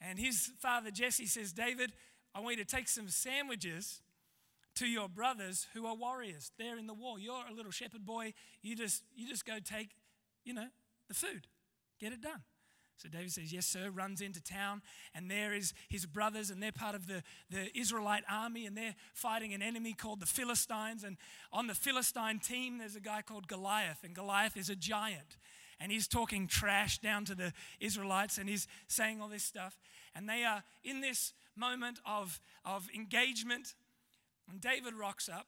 And 0.00 0.18
his 0.18 0.52
father, 0.60 0.90
Jesse, 0.90 1.26
says, 1.26 1.52
David, 1.52 1.92
I 2.34 2.40
want 2.40 2.56
you 2.56 2.64
to 2.64 2.76
take 2.76 2.88
some 2.88 3.08
sandwiches 3.08 4.00
to 4.76 4.86
your 4.86 5.08
brothers 5.08 5.66
who 5.74 5.86
are 5.86 5.94
warriors. 5.94 6.52
They're 6.58 6.78
in 6.78 6.86
the 6.86 6.94
war. 6.94 7.18
You're 7.18 7.44
a 7.50 7.54
little 7.54 7.72
shepherd 7.72 8.06
boy. 8.06 8.32
You 8.62 8.76
just, 8.76 9.02
you 9.14 9.28
just 9.28 9.44
go 9.44 9.58
take, 9.62 9.90
you 10.44 10.54
know, 10.54 10.68
the 11.08 11.14
food. 11.14 11.46
Get 11.98 12.12
it 12.12 12.22
done. 12.22 12.40
So 13.00 13.08
David 13.08 13.32
says, 13.32 13.50
Yes, 13.50 13.66
sir, 13.66 13.88
runs 13.90 14.20
into 14.20 14.42
town, 14.42 14.82
and 15.14 15.30
there 15.30 15.54
is 15.54 15.72
his 15.88 16.04
brothers, 16.04 16.50
and 16.50 16.62
they're 16.62 16.70
part 16.70 16.94
of 16.94 17.06
the, 17.06 17.22
the 17.48 17.76
Israelite 17.76 18.24
army, 18.30 18.66
and 18.66 18.76
they're 18.76 18.94
fighting 19.14 19.54
an 19.54 19.62
enemy 19.62 19.94
called 19.94 20.20
the 20.20 20.26
Philistines. 20.26 21.02
And 21.02 21.16
on 21.50 21.66
the 21.66 21.74
Philistine 21.74 22.38
team, 22.40 22.76
there's 22.76 22.96
a 22.96 23.00
guy 23.00 23.22
called 23.22 23.48
Goliath, 23.48 24.04
and 24.04 24.14
Goliath 24.14 24.56
is 24.56 24.68
a 24.68 24.76
giant. 24.76 25.38
And 25.80 25.90
he's 25.90 26.06
talking 26.06 26.46
trash 26.46 26.98
down 26.98 27.24
to 27.24 27.34
the 27.34 27.54
Israelites, 27.80 28.36
and 28.36 28.50
he's 28.50 28.68
saying 28.86 29.22
all 29.22 29.28
this 29.28 29.44
stuff. 29.44 29.78
And 30.14 30.28
they 30.28 30.44
are 30.44 30.62
in 30.84 31.00
this 31.00 31.32
moment 31.56 32.00
of, 32.04 32.38
of 32.66 32.86
engagement. 32.94 33.74
And 34.50 34.60
David 34.60 34.92
rocks 34.92 35.26
up 35.26 35.46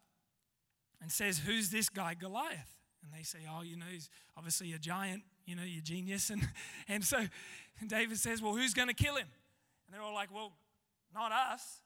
and 1.02 1.12
says, 1.12 1.40
Who's 1.40 1.68
this 1.68 1.90
guy, 1.90 2.14
Goliath? 2.14 2.82
And 3.02 3.12
they 3.12 3.22
say, 3.22 3.40
Oh, 3.50 3.62
you 3.62 3.76
know, 3.76 3.86
he's 3.90 4.08
obviously 4.36 4.72
a 4.72 4.78
giant 4.78 5.22
you 5.46 5.56
know, 5.56 5.62
you're 5.64 5.82
genius. 5.82 6.30
And, 6.30 6.48
and 6.88 7.04
so 7.04 7.18
David 7.86 8.18
says, 8.18 8.42
Well, 8.42 8.54
who's 8.54 8.74
going 8.74 8.88
to 8.88 8.94
kill 8.94 9.16
him? 9.16 9.28
And 9.86 9.94
they're 9.94 10.02
all 10.02 10.14
like, 10.14 10.32
Well, 10.32 10.52
not 11.14 11.32
us. 11.32 11.80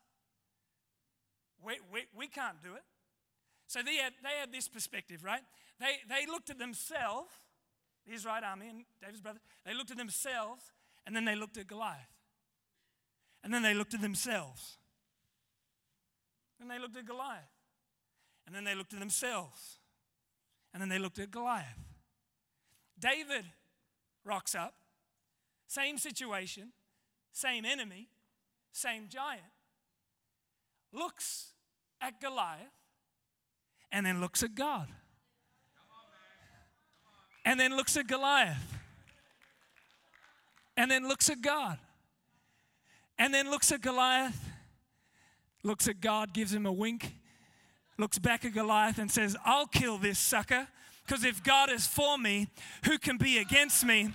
We, 1.64 1.79
we, 1.92 2.05
we 2.16 2.29
can't 2.29 2.62
do 2.62 2.74
it. 2.74 2.83
So 3.66 3.81
they 3.83 3.96
had, 3.96 4.12
they 4.22 4.38
had 4.38 4.52
this 4.52 4.68
perspective, 4.68 5.24
right? 5.24 5.40
They, 5.81 5.96
they 6.09 6.31
looked 6.31 6.50
at 6.50 6.59
themselves, 6.59 7.31
the 8.07 8.14
Israelite 8.14 8.44
army 8.44 8.68
and 8.68 8.85
David's 9.00 9.20
brother, 9.20 9.40
they 9.64 9.74
looked 9.74 9.90
at 9.90 9.96
themselves 9.96 10.70
and 11.07 11.16
then 11.16 11.24
they 11.24 11.35
looked 11.35 11.57
at 11.57 11.66
Goliath. 11.66 11.98
And 13.42 13.52
then 13.52 13.62
they 13.62 13.74
looked 13.74 13.94
at 13.94 14.00
themselves. 14.00 14.79
And 16.61 16.70
they 16.70 16.79
looked 16.79 16.96
at 16.96 17.07
Goliath. 17.07 17.42
And 18.46 18.55
then 18.55 18.64
they 18.64 18.74
looked 18.74 18.92
at 18.92 19.00
themselves. 19.00 19.79
And 20.77 20.83
then 20.83 20.91
they 20.91 20.99
looked 20.99 21.19
at 21.19 21.31
Goliath. 21.31 21.65
David 22.99 23.47
rocks 24.27 24.55
up, 24.55 24.75
same 25.67 25.97
situation, 25.97 26.73
same 27.33 27.65
enemy, 27.65 28.11
same 28.73 29.09
giant, 29.09 29.41
looks 30.93 31.53
at 31.99 32.21
Goliath, 32.21 32.61
and 33.91 34.05
then 34.05 34.21
looks 34.21 34.43
at 34.43 34.55
God. 34.55 34.89
and 37.47 37.59
then 37.59 37.75
looks 37.75 37.97
at 37.97 38.07
Goliath, 38.07 38.79
and 40.77 40.91
then 40.91 41.09
looks 41.09 41.31
at 41.31 41.41
God, 41.41 41.79
and 43.17 43.33
then 43.33 43.51
looks 43.51 43.73
at 43.73 43.81
Goliath, 43.81 44.51
looks 45.62 45.89
at 45.89 46.03
God, 46.03 46.35
gives 46.35 46.53
him 46.53 46.67
a 46.67 46.73
wink, 46.73 47.15
looks 47.99 48.19
back 48.19 48.45
at 48.45 48.53
Goliath, 48.53 48.99
and 48.99 49.11
says, 49.11 49.37
I'll 49.45 49.67
kill 49.67 49.99
this 49.99 50.19
sucker, 50.19 50.69
because 51.07 51.25
if 51.25 51.43
God 51.43 51.71
is 51.71 51.87
for 51.87 52.19
me, 52.19 52.49
who 52.85 52.99
can 52.99 53.17
be 53.17 53.39
against 53.39 53.85
me? 53.85 54.13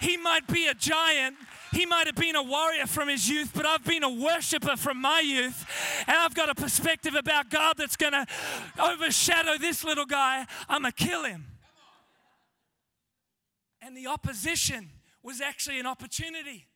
He 0.00 0.16
might 0.16 0.46
be 0.46 0.66
a 0.66 0.74
giant, 0.74 1.36
he 1.72 1.84
might 1.84 2.06
have 2.06 2.16
been 2.16 2.34
a 2.34 2.42
warrior 2.42 2.86
from 2.86 3.08
his 3.08 3.28
youth, 3.28 3.52
but 3.54 3.66
I've 3.66 3.84
been 3.84 4.02
a 4.02 4.10
worshiper 4.10 4.76
from 4.76 5.00
my 5.00 5.20
youth. 5.20 5.66
And 6.06 6.16
I've 6.16 6.34
got 6.34 6.48
a 6.48 6.54
perspective 6.54 7.14
about 7.14 7.50
God 7.50 7.74
that's 7.76 7.96
going 7.96 8.12
to 8.12 8.26
overshadow 8.82 9.58
this 9.58 9.84
little 9.84 10.06
guy. 10.06 10.46
I'm 10.68 10.82
going 10.82 10.92
to 10.92 11.04
kill 11.04 11.24
him. 11.24 11.44
And 13.82 13.96
the 13.96 14.08
opposition 14.08 14.88
was 15.22 15.40
actually 15.40 15.78
an 15.78 15.86
opportunity. 15.86 16.66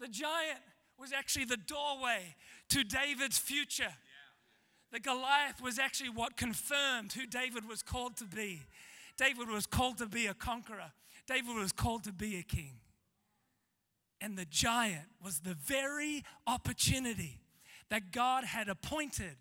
The 0.00 0.08
giant 0.08 0.60
was 0.98 1.12
actually 1.12 1.44
the 1.44 1.58
doorway 1.58 2.36
to 2.70 2.82
David's 2.82 3.36
future. 3.36 3.94
The 4.96 5.00
Goliath 5.00 5.60
was 5.60 5.78
actually 5.78 6.08
what 6.08 6.38
confirmed 6.38 7.12
who 7.12 7.26
David 7.26 7.68
was 7.68 7.82
called 7.82 8.16
to 8.16 8.24
be. 8.24 8.62
David 9.18 9.50
was 9.50 9.66
called 9.66 9.98
to 9.98 10.06
be 10.06 10.26
a 10.26 10.32
conqueror, 10.32 10.90
David 11.26 11.54
was 11.54 11.70
called 11.70 12.04
to 12.04 12.14
be 12.14 12.38
a 12.38 12.42
king. 12.42 12.80
And 14.22 14.38
the 14.38 14.46
giant 14.46 15.04
was 15.22 15.40
the 15.40 15.52
very 15.52 16.24
opportunity 16.46 17.42
that 17.90 18.10
God 18.10 18.44
had 18.44 18.70
appointed 18.70 19.36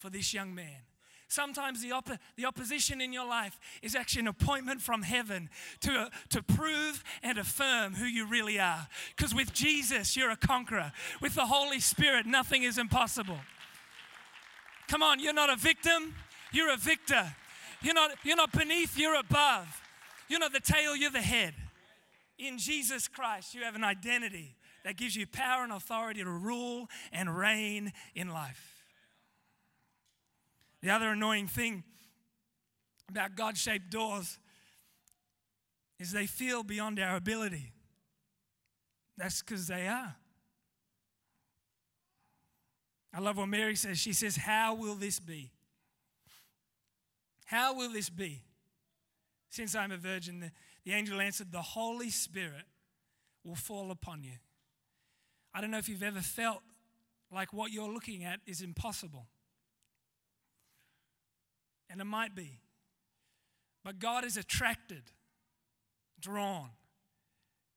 for 0.00 0.10
this 0.10 0.34
young 0.34 0.54
man. 0.54 0.82
Sometimes 1.28 1.80
the, 1.80 1.92
op- 1.92 2.20
the 2.36 2.44
opposition 2.44 3.00
in 3.00 3.10
your 3.10 3.26
life 3.26 3.58
is 3.80 3.94
actually 3.94 4.20
an 4.20 4.28
appointment 4.28 4.82
from 4.82 5.00
heaven 5.00 5.48
to, 5.80 5.92
uh, 5.92 6.08
to 6.28 6.42
prove 6.42 7.02
and 7.22 7.38
affirm 7.38 7.94
who 7.94 8.04
you 8.04 8.26
really 8.26 8.60
are. 8.60 8.86
Because 9.16 9.34
with 9.34 9.54
Jesus, 9.54 10.14
you're 10.14 10.30
a 10.30 10.36
conqueror. 10.36 10.92
With 11.22 11.34
the 11.34 11.46
Holy 11.46 11.80
Spirit, 11.80 12.26
nothing 12.26 12.64
is 12.64 12.76
impossible. 12.76 13.38
Come 14.88 15.02
on, 15.02 15.20
you're 15.20 15.34
not 15.34 15.50
a 15.50 15.56
victim, 15.56 16.14
you're 16.52 16.72
a 16.72 16.76
victor. 16.76 17.34
You're 17.82 17.94
not, 17.94 18.10
you're 18.24 18.36
not 18.36 18.52
beneath, 18.52 18.98
you're 18.98 19.18
above. 19.18 19.82
You're 20.28 20.40
not 20.40 20.52
the 20.52 20.60
tail, 20.60 20.96
you're 20.96 21.10
the 21.10 21.20
head. 21.20 21.54
In 22.38 22.58
Jesus 22.58 23.08
Christ, 23.08 23.54
you 23.54 23.62
have 23.62 23.74
an 23.74 23.84
identity 23.84 24.56
that 24.84 24.96
gives 24.96 25.14
you 25.14 25.26
power 25.26 25.64
and 25.64 25.72
authority 25.72 26.22
to 26.22 26.30
rule 26.30 26.88
and 27.12 27.36
reign 27.36 27.92
in 28.14 28.28
life. 28.28 28.84
The 30.82 30.90
other 30.90 31.10
annoying 31.10 31.48
thing 31.48 31.82
about 33.08 33.36
God 33.36 33.56
shaped 33.56 33.90
doors 33.90 34.38
is 35.98 36.12
they 36.12 36.26
feel 36.26 36.62
beyond 36.62 37.00
our 37.00 37.16
ability. 37.16 37.72
That's 39.16 39.42
because 39.42 39.66
they 39.66 39.88
are. 39.88 40.14
I 43.12 43.20
love 43.20 43.36
what 43.36 43.48
Mary 43.48 43.74
says. 43.74 43.98
She 43.98 44.12
says, 44.12 44.36
How 44.36 44.74
will 44.74 44.94
this 44.94 45.18
be? 45.18 45.50
How 47.46 47.74
will 47.74 47.90
this 47.90 48.10
be? 48.10 48.42
Since 49.50 49.74
I'm 49.74 49.90
a 49.90 49.96
virgin, 49.96 50.40
the, 50.40 50.50
the 50.84 50.92
angel 50.92 51.20
answered, 51.20 51.50
The 51.50 51.62
Holy 51.62 52.10
Spirit 52.10 52.66
will 53.44 53.54
fall 53.54 53.90
upon 53.90 54.22
you. 54.22 54.32
I 55.54 55.60
don't 55.60 55.70
know 55.70 55.78
if 55.78 55.88
you've 55.88 56.02
ever 56.02 56.20
felt 56.20 56.60
like 57.30 57.52
what 57.52 57.72
you're 57.72 57.88
looking 57.90 58.24
at 58.24 58.40
is 58.46 58.60
impossible. 58.60 59.26
And 61.90 62.00
it 62.00 62.04
might 62.04 62.34
be. 62.34 62.60
But 63.84 63.98
God 63.98 64.24
is 64.24 64.36
attracted, 64.36 65.02
drawn 66.20 66.70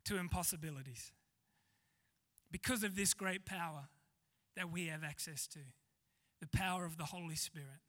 to 0.06 0.18
impossibilities 0.18 1.12
because 2.52 2.84
of 2.84 2.96
this 2.96 3.14
great 3.14 3.46
power 3.46 3.88
that 4.56 4.72
we 4.72 4.88
have 4.88 5.04
access 5.04 5.48
to 5.48 5.60
the 6.40 6.48
power 6.48 6.86
of 6.86 6.98
the 6.98 7.06
Holy 7.06 7.36
Spirit. 7.36 7.82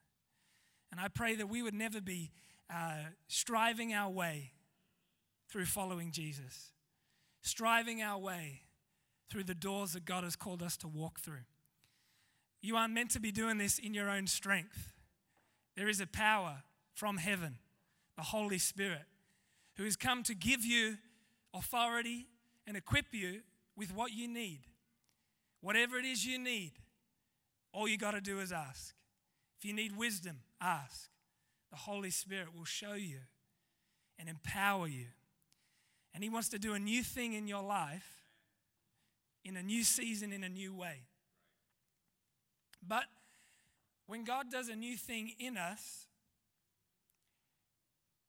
And 0.91 1.01
I 1.01 1.09
pray 1.09 1.35
that 1.37 1.49
we 1.49 1.63
would 1.63 1.75
never 1.75 2.01
be 2.01 2.31
uh, 2.73 2.97
striving 3.29 3.93
our 3.93 4.11
way 4.11 4.53
through 5.49 5.65
following 5.67 6.13
Jesus, 6.13 6.73
striving 7.41 8.03
our 8.03 8.19
way 8.19 8.63
through 9.31 9.45
the 9.45 9.55
doors 9.55 9.95
that 9.95 10.05
God 10.05 10.25
has 10.25 10.37
called 10.37 10.63
us 10.63 10.77
to 10.79 10.89
walk 10.89 11.21
through. 11.21 11.45
You 12.61 12.77
aren't 12.77 12.95
meant 12.95 13.11
to 13.13 13.21
be 13.21 13.33
doing 13.33 13.59
this 13.59 13.79
in 13.79 13.95
your 13.95 14.09
own 14.09 14.27
strength. 14.27 14.93
There 15.77 15.89
is 15.89 16.01
a 16.01 16.07
power 16.07 16.63
from 16.95 17.17
heaven, 17.17 17.57
the 18.17 18.23
Holy 18.23 18.59
Spirit, 18.59 19.07
who 19.77 19.85
has 19.85 19.97
come 19.97 20.23
to 20.25 20.35
give 20.35 20.65
you 20.65 20.99
authority 21.55 22.27
and 22.67 22.77
equip 22.77 23.07
you 23.13 23.41
with 23.77 23.95
what 23.95 24.13
you 24.13 24.29
need. 24.29 24.61
Whatever 25.63 25.99
it 25.99 26.05
is 26.05 26.27
you 26.27 26.39
need, 26.39 26.73
all 27.73 27.89
you 27.89 27.97
got 27.97 28.11
to 28.11 28.21
do 28.21 28.41
is 28.41 28.53
ask. 28.53 28.95
If 29.59 29.65
you 29.65 29.73
need 29.73 29.97
wisdom, 29.97 30.41
ask. 30.61 31.09
The 31.71 31.79
Holy 31.79 32.11
Spirit 32.11 32.49
will 32.55 32.67
show 32.67 32.93
you 32.93 33.21
and 34.19 34.29
empower 34.29 34.87
you 34.87 35.07
and 36.15 36.23
He 36.23 36.31
wants 36.31 36.49
to 36.51 36.59
do 36.59 36.75
a 36.75 36.79
new 36.79 37.03
thing 37.03 37.33
in 37.33 37.47
your 37.47 37.63
life 37.63 38.23
in 39.45 39.57
a 39.57 39.63
new 39.63 39.83
season, 39.83 40.33
in 40.33 40.45
a 40.45 40.49
new 40.49 40.73
way. 40.73 41.07
But 42.87 43.05
when 44.07 44.25
God 44.25 44.51
does 44.51 44.69
a 44.69 44.77
new 44.77 44.97
thing 44.97 45.33
in 45.39 45.57
us, 45.57 46.07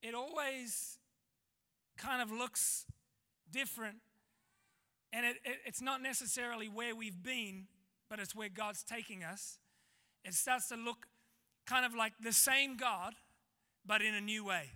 it 0.02 0.16
always 0.16 0.98
kind 1.98 2.22
of 2.22 2.32
looks 2.32 2.86
different. 3.52 3.98
And 5.14 5.26
it, 5.26 5.38
it, 5.46 5.58
it's 5.66 5.82
not 5.82 6.02
necessarily 6.02 6.68
where 6.68 6.96
we've 6.96 7.24
been, 7.24 7.68
but 8.10 8.20
it's 8.20 8.36
where 8.36 8.50
God's 8.50 8.84
taking 8.84 9.24
us. 9.24 9.60
It 10.26 10.34
starts 10.34 10.68
to 10.70 10.76
look 10.76 11.06
kind 11.66 11.86
of 11.86 11.94
like 11.94 12.14
the 12.22 12.34
same 12.34 12.76
God, 12.76 13.14
but 13.86 14.02
in 14.02 14.14
a 14.16 14.22
new 14.22 14.44
way. 14.44 14.72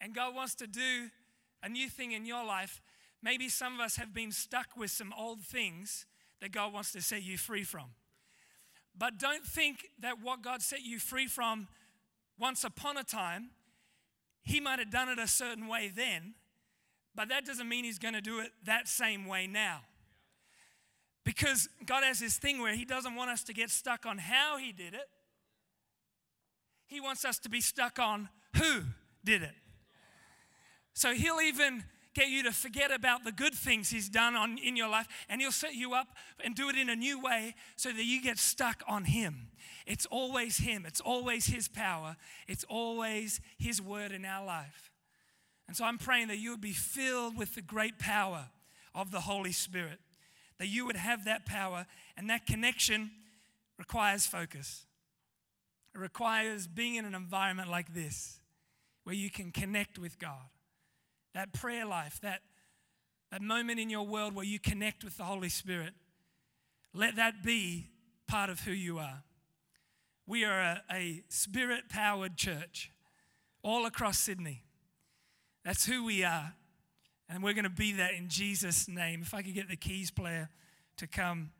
And 0.00 0.14
God 0.14 0.34
wants 0.34 0.54
to 0.56 0.66
do 0.66 1.08
a 1.62 1.68
new 1.68 1.88
thing 1.88 2.12
in 2.12 2.26
your 2.26 2.44
life, 2.44 2.82
maybe 3.22 3.48
some 3.48 3.74
of 3.74 3.80
us 3.80 3.96
have 3.96 4.12
been 4.12 4.30
stuck 4.30 4.76
with 4.76 4.90
some 4.90 5.14
old 5.18 5.40
things 5.40 6.04
that 6.42 6.52
God 6.52 6.74
wants 6.74 6.92
to 6.92 7.00
set 7.00 7.22
you 7.22 7.38
free 7.38 7.64
from. 7.64 7.94
But 8.96 9.18
don't 9.18 9.44
think 9.44 9.86
that 10.00 10.20
what 10.22 10.42
God 10.42 10.60
set 10.60 10.82
you 10.82 10.98
free 10.98 11.26
from 11.26 11.68
once 12.38 12.64
upon 12.64 12.98
a 12.98 13.02
time, 13.02 13.50
He 14.42 14.60
might 14.60 14.78
have 14.78 14.90
done 14.90 15.08
it 15.08 15.18
a 15.18 15.26
certain 15.26 15.66
way 15.66 15.90
then, 15.94 16.34
but 17.14 17.28
that 17.28 17.44
doesn't 17.44 17.68
mean 17.68 17.84
He's 17.84 17.98
going 17.98 18.14
to 18.14 18.20
do 18.20 18.40
it 18.40 18.50
that 18.64 18.88
same 18.88 19.26
way 19.26 19.46
now. 19.46 19.80
Because 21.24 21.68
God 21.86 22.04
has 22.04 22.20
this 22.20 22.36
thing 22.36 22.60
where 22.60 22.74
He 22.74 22.84
doesn't 22.84 23.14
want 23.14 23.30
us 23.30 23.42
to 23.44 23.54
get 23.54 23.70
stuck 23.70 24.06
on 24.06 24.18
how 24.18 24.58
He 24.58 24.72
did 24.72 24.94
it, 24.94 25.08
He 26.86 27.00
wants 27.00 27.24
us 27.24 27.38
to 27.40 27.48
be 27.48 27.60
stuck 27.60 27.98
on 27.98 28.28
who 28.56 28.82
did 29.24 29.42
it. 29.42 29.54
So 30.94 31.12
he'll 31.12 31.40
even 31.40 31.84
get 32.14 32.28
you 32.28 32.44
to 32.44 32.52
forget 32.52 32.92
about 32.92 33.24
the 33.24 33.32
good 33.32 33.54
things 33.54 33.90
he's 33.90 34.08
done 34.08 34.36
on, 34.36 34.56
in 34.58 34.76
your 34.76 34.88
life 34.88 35.08
and 35.28 35.40
he'll 35.40 35.50
set 35.50 35.74
you 35.74 35.94
up 35.94 36.08
and 36.44 36.54
do 36.54 36.68
it 36.68 36.76
in 36.76 36.88
a 36.88 36.94
new 36.94 37.20
way 37.20 37.56
so 37.74 37.90
that 37.90 38.04
you 38.04 38.22
get 38.22 38.38
stuck 38.38 38.82
on 38.86 39.04
him. 39.04 39.48
It's 39.86 40.06
always 40.06 40.58
him, 40.58 40.86
it's 40.86 41.00
always 41.00 41.46
his 41.46 41.66
power, 41.66 42.16
it's 42.46 42.64
always 42.64 43.40
his 43.58 43.82
word 43.82 44.12
in 44.12 44.24
our 44.24 44.46
life. 44.46 44.92
And 45.66 45.76
so 45.76 45.84
I'm 45.84 45.98
praying 45.98 46.28
that 46.28 46.38
you 46.38 46.50
would 46.50 46.60
be 46.60 46.72
filled 46.72 47.36
with 47.36 47.54
the 47.54 47.62
great 47.62 47.98
power 47.98 48.46
of 48.94 49.10
the 49.10 49.20
Holy 49.20 49.52
Spirit, 49.52 49.98
that 50.58 50.68
you 50.68 50.86
would 50.86 50.96
have 50.96 51.24
that 51.24 51.46
power, 51.46 51.86
and 52.16 52.28
that 52.30 52.46
connection 52.46 53.10
requires 53.78 54.26
focus. 54.26 54.84
It 55.94 55.98
requires 55.98 56.66
being 56.66 56.96
in 56.96 57.04
an 57.04 57.14
environment 57.14 57.70
like 57.70 57.94
this 57.94 58.40
where 59.04 59.14
you 59.14 59.30
can 59.30 59.50
connect 59.52 59.98
with 59.98 60.18
God 60.18 60.48
that 61.34 61.52
prayer 61.52 61.84
life, 61.84 62.20
that, 62.22 62.40
that 63.30 63.42
moment 63.42 63.78
in 63.78 63.90
your 63.90 64.06
world 64.06 64.34
where 64.34 64.44
you 64.44 64.58
connect 64.58 65.04
with 65.04 65.16
the 65.16 65.24
Holy 65.24 65.48
Spirit, 65.48 65.92
let 66.94 67.16
that 67.16 67.42
be 67.42 67.88
part 68.26 68.50
of 68.50 68.60
who 68.60 68.72
you 68.72 68.98
are. 68.98 69.22
We 70.26 70.44
are 70.44 70.60
a, 70.60 70.82
a 70.90 71.22
spirit 71.28 71.88
powered 71.88 72.36
church 72.36 72.90
all 73.62 73.84
across 73.84 74.18
Sydney. 74.18 74.62
That's 75.64 75.86
who 75.86 76.04
we 76.04 76.24
are. 76.24 76.52
And 77.28 77.42
we're 77.42 77.54
going 77.54 77.64
to 77.64 77.70
be 77.70 77.92
that 77.92 78.12
in 78.12 78.28
Jesus' 78.28 78.86
name. 78.86 79.22
If 79.22 79.34
I 79.34 79.42
could 79.42 79.54
get 79.54 79.68
the 79.68 79.76
keys 79.76 80.10
player 80.10 80.50
to 80.98 81.06
come, 81.06 81.50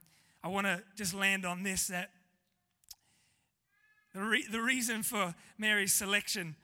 I 0.42 0.48
want 0.48 0.66
to 0.66 0.82
just 0.96 1.14
land 1.14 1.46
on 1.46 1.62
this 1.62 1.86
that 1.88 2.10
the, 4.12 4.20
re- 4.20 4.46
the 4.50 4.60
reason 4.60 5.02
for 5.02 5.34
Mary's 5.58 5.92
selection 5.92 6.54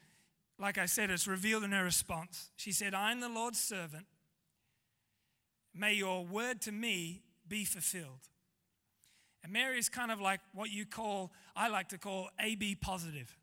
like 0.61 0.77
I 0.77 0.87
said, 0.87 1.11
is 1.11 1.27
revealed 1.27 1.65
in 1.65 1.73
her 1.73 1.83
response. 1.83 2.51
She 2.57 2.71
said, 2.71 2.95
I'm 2.95 3.21
the 3.21 3.29
Lord's 3.29 3.59
servant. 3.59 4.05
May 5.75 5.95
your 5.95 6.25
word 6.25 6.61
to 6.63 6.73
me 6.73 7.23
be 7.49 7.65
fulfilled. 7.65 8.29
And 9.43 9.53
Mary 9.53 9.79
is 9.79 9.89
kind 9.89 10.13
of 10.13 10.21
like 10.21 10.41
what 10.53 10.71
you 10.71 10.85
call, 10.85 11.33
I 11.57 11.69
like 11.69 11.89
to 11.89 11.99
call 11.99 12.29
AB 12.39 12.75
positive. 12.77 13.35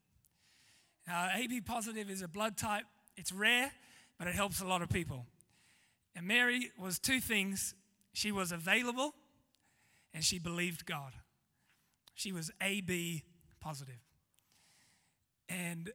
AB 1.10 1.62
positive 1.62 2.10
is 2.10 2.22
a 2.22 2.28
blood 2.28 2.56
type. 2.56 2.84
It's 3.16 3.32
rare, 3.32 3.72
but 4.18 4.28
it 4.28 4.36
helps 4.36 4.62
a 4.62 4.66
lot 4.66 4.82
of 4.82 4.90
people. 4.90 5.26
And 6.16 6.26
Mary 6.26 6.72
was 6.78 7.00
two 7.00 7.20
things 7.20 7.76
she 8.14 8.32
was 8.32 8.52
available 8.52 9.14
and 10.14 10.24
she 10.24 10.40
believed 10.40 10.86
God. 10.86 11.14
She 12.16 12.32
was 12.32 12.50
AB 12.62 13.24
positive. 13.60 14.00
And 15.48 15.92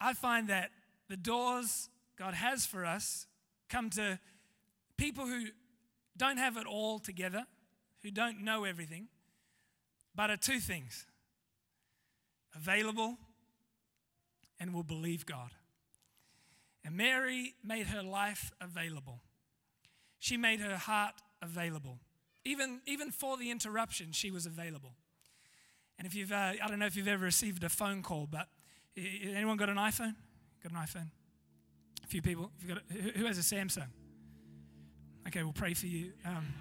I 0.00 0.12
find 0.12 0.48
that 0.48 0.70
the 1.08 1.16
doors 1.16 1.88
God 2.18 2.34
has 2.34 2.66
for 2.66 2.84
us 2.84 3.26
come 3.68 3.90
to 3.90 4.18
people 4.96 5.26
who 5.26 5.46
don't 6.16 6.36
have 6.36 6.56
it 6.56 6.66
all 6.66 6.98
together, 6.98 7.46
who 8.02 8.10
don't 8.10 8.44
know 8.44 8.64
everything, 8.64 9.08
but 10.14 10.30
are 10.30 10.36
two 10.36 10.60
things 10.60 11.06
available 12.54 13.16
and 14.60 14.72
will 14.72 14.84
believe 14.84 15.26
God. 15.26 15.50
Mary 16.94 17.54
made 17.64 17.88
her 17.88 18.02
life 18.02 18.52
available. 18.60 19.20
She 20.18 20.36
made 20.36 20.60
her 20.60 20.76
heart 20.76 21.14
available. 21.42 21.98
Even, 22.44 22.80
even 22.86 23.10
for 23.10 23.36
the 23.36 23.50
interruption, 23.50 24.12
she 24.12 24.30
was 24.30 24.46
available. 24.46 24.94
And 25.98 26.06
if 26.06 26.14
you've, 26.14 26.32
uh, 26.32 26.52
I 26.62 26.68
don't 26.68 26.78
know 26.78 26.86
if 26.86 26.96
you've 26.96 27.08
ever 27.08 27.24
received 27.24 27.64
a 27.64 27.68
phone 27.68 28.02
call, 28.02 28.28
but 28.30 28.48
anyone 28.96 29.56
got 29.56 29.68
an 29.68 29.76
iPhone? 29.76 30.14
Got 30.62 30.72
an 30.72 30.78
iPhone? 30.78 31.10
A 32.02 32.06
few 32.06 32.22
people. 32.22 32.50
Got 32.66 32.78
a, 32.78 32.82
who 33.18 33.26
has 33.26 33.38
a 33.38 33.42
Samsung? 33.42 33.88
Okay, 35.26 35.42
we'll 35.42 35.52
pray 35.52 35.74
for 35.74 35.86
you. 35.86 36.12
Um, 36.24 36.46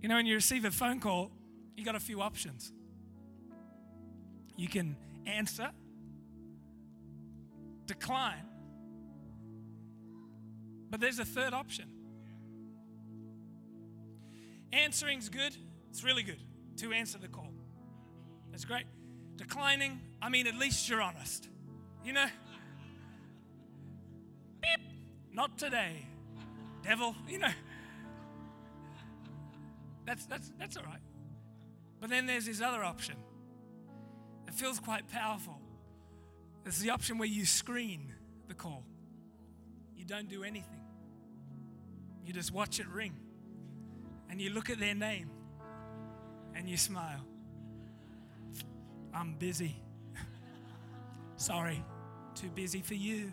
you 0.00 0.08
know, 0.08 0.14
when 0.14 0.26
you 0.26 0.34
receive 0.34 0.64
a 0.64 0.70
phone 0.70 1.00
call, 1.00 1.30
you 1.76 1.84
got 1.84 1.96
a 1.96 2.00
few 2.00 2.22
options. 2.22 2.72
You 4.56 4.68
can 4.68 4.96
answer, 5.26 5.70
decline, 7.86 8.46
but 10.90 11.00
there's 11.00 11.18
a 11.18 11.24
third 11.24 11.52
option. 11.52 11.86
Answering's 14.72 15.28
good, 15.28 15.56
it's 15.90 16.04
really 16.04 16.22
good 16.22 16.40
to 16.76 16.92
answer 16.92 17.18
the 17.18 17.28
call. 17.28 17.52
That's 18.50 18.64
great. 18.64 18.84
Declining, 19.36 20.00
I 20.22 20.28
mean, 20.28 20.46
at 20.46 20.54
least 20.56 20.88
you're 20.88 21.02
honest. 21.02 21.48
You 22.04 22.12
know? 22.12 22.26
Beep, 24.60 24.80
not 25.32 25.58
today. 25.58 26.06
Devil, 26.82 27.16
you 27.28 27.38
know. 27.38 27.50
That's, 30.06 30.26
that's, 30.26 30.52
that's 30.58 30.76
all 30.76 30.84
right. 30.84 31.00
But 32.00 32.10
then 32.10 32.26
there's 32.26 32.46
this 32.46 32.60
other 32.60 32.84
option 32.84 33.16
that 34.46 34.54
feels 34.54 34.78
quite 34.80 35.08
powerful. 35.08 35.60
It's 36.66 36.78
the 36.78 36.90
option 36.90 37.18
where 37.18 37.28
you 37.28 37.44
screen 37.44 38.12
the 38.48 38.54
call, 38.54 38.84
you 39.96 40.04
don't 40.04 40.28
do 40.28 40.44
anything, 40.44 40.80
you 42.24 42.32
just 42.32 42.52
watch 42.52 42.80
it 42.80 42.86
ring 42.88 43.14
and 44.30 44.40
you 44.40 44.50
look 44.50 44.70
at 44.70 44.78
their 44.78 44.94
name 44.94 45.30
and 46.54 46.68
you 46.68 46.76
smile. 46.76 47.24
I'm 49.12 49.34
busy. 49.34 49.76
Sorry, 51.36 51.84
too 52.34 52.48
busy 52.48 52.80
for 52.80 52.94
you. 52.94 53.32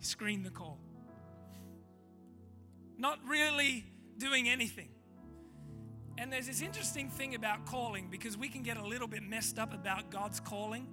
Screen 0.00 0.42
the 0.42 0.50
call. 0.50 0.78
Not 2.98 3.18
really 3.26 3.86
doing 4.18 4.48
anything. 4.48 4.88
And 6.20 6.30
there's 6.30 6.48
this 6.48 6.60
interesting 6.60 7.08
thing 7.08 7.34
about 7.34 7.64
calling 7.64 8.08
because 8.10 8.36
we 8.36 8.50
can 8.50 8.62
get 8.62 8.76
a 8.76 8.86
little 8.86 9.08
bit 9.08 9.22
messed 9.22 9.58
up 9.58 9.72
about 9.72 10.10
God's 10.10 10.38
calling 10.38 10.86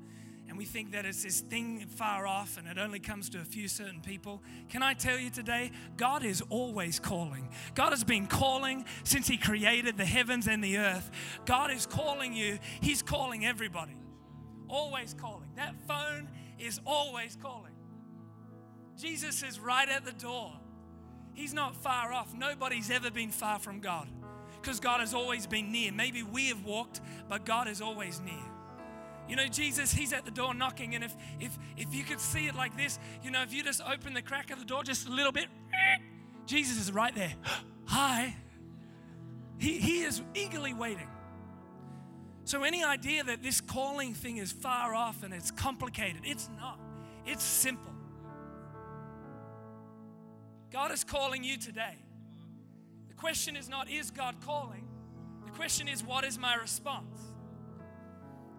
and 0.47 0.57
we 0.57 0.63
think 0.63 0.93
that 0.93 1.05
it's 1.05 1.21
this 1.21 1.41
thing 1.41 1.85
far 1.85 2.25
off 2.25 2.57
and 2.57 2.65
it 2.65 2.77
only 2.77 3.01
comes 3.01 3.29
to 3.31 3.41
a 3.41 3.43
few 3.43 3.67
certain 3.67 3.99
people. 3.99 4.41
Can 4.69 4.81
I 4.81 4.93
tell 4.93 5.19
you 5.19 5.29
today, 5.29 5.71
God 5.97 6.23
is 6.23 6.41
always 6.47 6.97
calling. 6.97 7.49
God 7.75 7.89
has 7.89 8.05
been 8.05 8.25
calling 8.27 8.85
since 9.03 9.27
He 9.27 9.35
created 9.35 9.97
the 9.97 10.05
heavens 10.05 10.47
and 10.47 10.63
the 10.63 10.77
earth. 10.77 11.11
God 11.45 11.71
is 11.71 11.85
calling 11.85 12.31
you, 12.31 12.57
He's 12.79 13.01
calling 13.01 13.45
everybody. 13.45 13.97
Always 14.69 15.13
calling. 15.13 15.49
That 15.57 15.75
phone 15.89 16.29
is 16.57 16.79
always 16.85 17.37
calling. 17.41 17.75
Jesus 18.97 19.43
is 19.43 19.59
right 19.59 19.89
at 19.89 20.05
the 20.05 20.13
door. 20.13 20.53
He's 21.33 21.53
not 21.53 21.75
far 21.75 22.13
off. 22.13 22.33
Nobody's 22.33 22.89
ever 22.89 23.11
been 23.11 23.31
far 23.31 23.59
from 23.59 23.81
God 23.81 24.07
because 24.67 24.81
God 24.81 24.99
has 24.99 25.13
always 25.13 25.47
been 25.47 25.71
near. 25.71 25.93
Maybe 25.93 26.23
we 26.23 26.49
have 26.49 26.65
walked, 26.65 26.99
but 27.29 27.45
God 27.45 27.69
is 27.69 27.81
always 27.81 28.19
near. 28.19 28.33
You 29.29 29.37
know, 29.37 29.47
Jesus, 29.47 29.93
He's 29.93 30.11
at 30.11 30.25
the 30.25 30.31
door 30.31 30.53
knocking, 30.53 30.93
and 30.93 31.05
if 31.05 31.15
if 31.39 31.57
if 31.77 31.95
you 31.95 32.03
could 32.03 32.19
see 32.19 32.47
it 32.47 32.55
like 32.55 32.75
this, 32.75 32.99
you 33.23 33.31
know, 33.31 33.41
if 33.43 33.53
you 33.53 33.63
just 33.63 33.81
open 33.81 34.13
the 34.13 34.21
crack 34.21 34.51
of 34.51 34.59
the 34.59 34.65
door 34.65 34.83
just 34.83 35.07
a 35.07 35.09
little 35.09 35.31
bit, 35.31 35.47
Jesus 36.45 36.77
is 36.77 36.91
right 36.91 37.15
there. 37.15 37.33
Hi. 37.85 38.35
He, 39.57 39.79
he 39.79 40.01
is 40.01 40.21
eagerly 40.35 40.73
waiting. 40.73 41.07
So, 42.43 42.63
any 42.63 42.83
idea 42.83 43.23
that 43.23 43.41
this 43.41 43.61
calling 43.61 44.13
thing 44.13 44.35
is 44.35 44.51
far 44.51 44.93
off 44.93 45.23
and 45.23 45.33
it's 45.33 45.49
complicated, 45.49 46.23
it's 46.25 46.49
not. 46.59 46.77
It's 47.25 47.43
simple. 47.43 47.93
God 50.71 50.91
is 50.91 51.05
calling 51.05 51.45
you 51.45 51.57
today. 51.57 51.95
Question 53.17 53.55
is 53.55 53.67
not, 53.67 53.89
is 53.89 54.11
God 54.11 54.35
calling? 54.45 54.87
The 55.45 55.51
question 55.51 55.87
is, 55.87 56.03
what 56.03 56.23
is 56.23 56.37
my 56.37 56.55
response? 56.55 57.19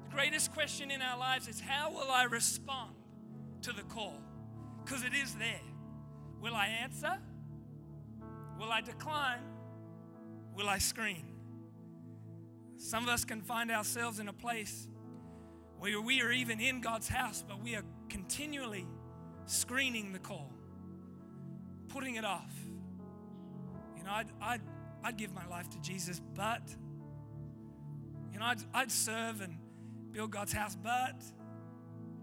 The 0.04 0.14
greatest 0.14 0.52
question 0.52 0.90
in 0.90 1.00
our 1.00 1.18
lives 1.18 1.46
is 1.48 1.60
how 1.60 1.92
will 1.92 2.10
I 2.10 2.24
respond 2.24 2.94
to 3.62 3.72
the 3.72 3.82
call? 3.82 4.20
Because 4.84 5.04
it 5.04 5.14
is 5.14 5.34
there. 5.34 5.60
Will 6.40 6.54
I 6.54 6.66
answer? 6.66 7.18
Will 8.58 8.72
I 8.72 8.80
decline? 8.80 9.42
Will 10.56 10.68
I 10.68 10.78
screen? 10.78 11.24
Some 12.76 13.04
of 13.04 13.08
us 13.08 13.24
can 13.24 13.42
find 13.42 13.70
ourselves 13.70 14.18
in 14.18 14.28
a 14.28 14.32
place 14.32 14.88
where 15.78 16.00
we 16.00 16.20
are 16.20 16.32
even 16.32 16.60
in 16.60 16.80
God's 16.80 17.08
house, 17.08 17.44
but 17.46 17.62
we 17.62 17.76
are 17.76 17.84
continually 18.08 18.86
screening 19.46 20.12
the 20.12 20.18
call, 20.18 20.50
putting 21.88 22.16
it 22.16 22.24
off. 22.24 22.52
Know, 24.08 24.14
I'd, 24.14 24.26
I'd, 24.40 24.60
I'd 25.04 25.16
give 25.18 25.34
my 25.34 25.46
life 25.48 25.68
to 25.68 25.80
Jesus, 25.82 26.18
but, 26.34 26.62
you 28.32 28.38
know, 28.38 28.46
I'd, 28.46 28.62
I'd 28.72 28.90
serve 28.90 29.42
and 29.42 29.58
build 30.12 30.30
God's 30.30 30.54
house, 30.54 30.74
but 30.82 31.22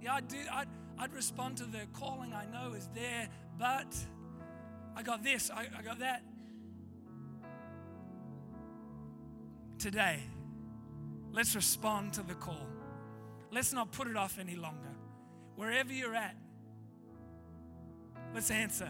yeah, 0.02 0.16
I'd, 0.16 0.28
do. 0.28 0.38
I'd, 0.52 0.68
I'd 0.98 1.14
respond 1.14 1.58
to 1.58 1.66
the 1.66 1.82
calling 1.94 2.34
I 2.34 2.46
know 2.46 2.74
is 2.74 2.90
there, 2.96 3.30
but 3.60 3.96
I 4.96 5.04
got 5.04 5.24
this, 5.24 5.52
I, 5.52 5.68
I 5.78 5.84
got 5.84 6.00
that. 6.00 6.24
Today, 9.78 10.22
let's 11.32 11.56
respond 11.56 12.14
to 12.14 12.24
the 12.24 12.34
call. 12.34 12.68
Let's 13.52 13.74
not 13.74 13.92
put 13.92 14.08
it 14.08 14.16
off 14.16 14.40
any 14.40 14.56
longer. 14.56 14.90
Wherever 15.56 15.94
you're 15.94 16.16
at, 16.16 16.36
let's 18.34 18.50
answer. 18.50 18.90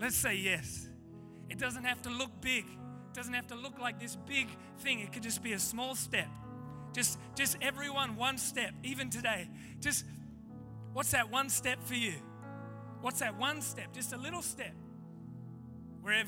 Let's 0.00 0.14
say 0.14 0.36
yes. 0.36 0.86
It 1.52 1.58
doesn't 1.58 1.84
have 1.84 2.00
to 2.02 2.08
look 2.08 2.30
big. 2.40 2.64
It 2.64 3.14
doesn't 3.14 3.34
have 3.34 3.46
to 3.48 3.54
look 3.54 3.78
like 3.78 4.00
this 4.00 4.16
big 4.16 4.48
thing. 4.78 5.00
It 5.00 5.12
could 5.12 5.22
just 5.22 5.42
be 5.42 5.52
a 5.52 5.58
small 5.58 5.94
step. 5.94 6.28
Just, 6.94 7.18
just 7.36 7.58
everyone 7.60 8.16
one 8.16 8.38
step, 8.38 8.72
even 8.82 9.10
today. 9.10 9.50
Just 9.78 10.06
what's 10.94 11.10
that 11.10 11.30
one 11.30 11.50
step 11.50 11.84
for 11.84 11.94
you? 11.94 12.14
What's 13.02 13.20
that 13.20 13.38
one 13.38 13.60
step? 13.60 13.92
Just 13.92 14.14
a 14.14 14.16
little 14.16 14.40
step. 14.40 14.72
Wherever 16.00 16.20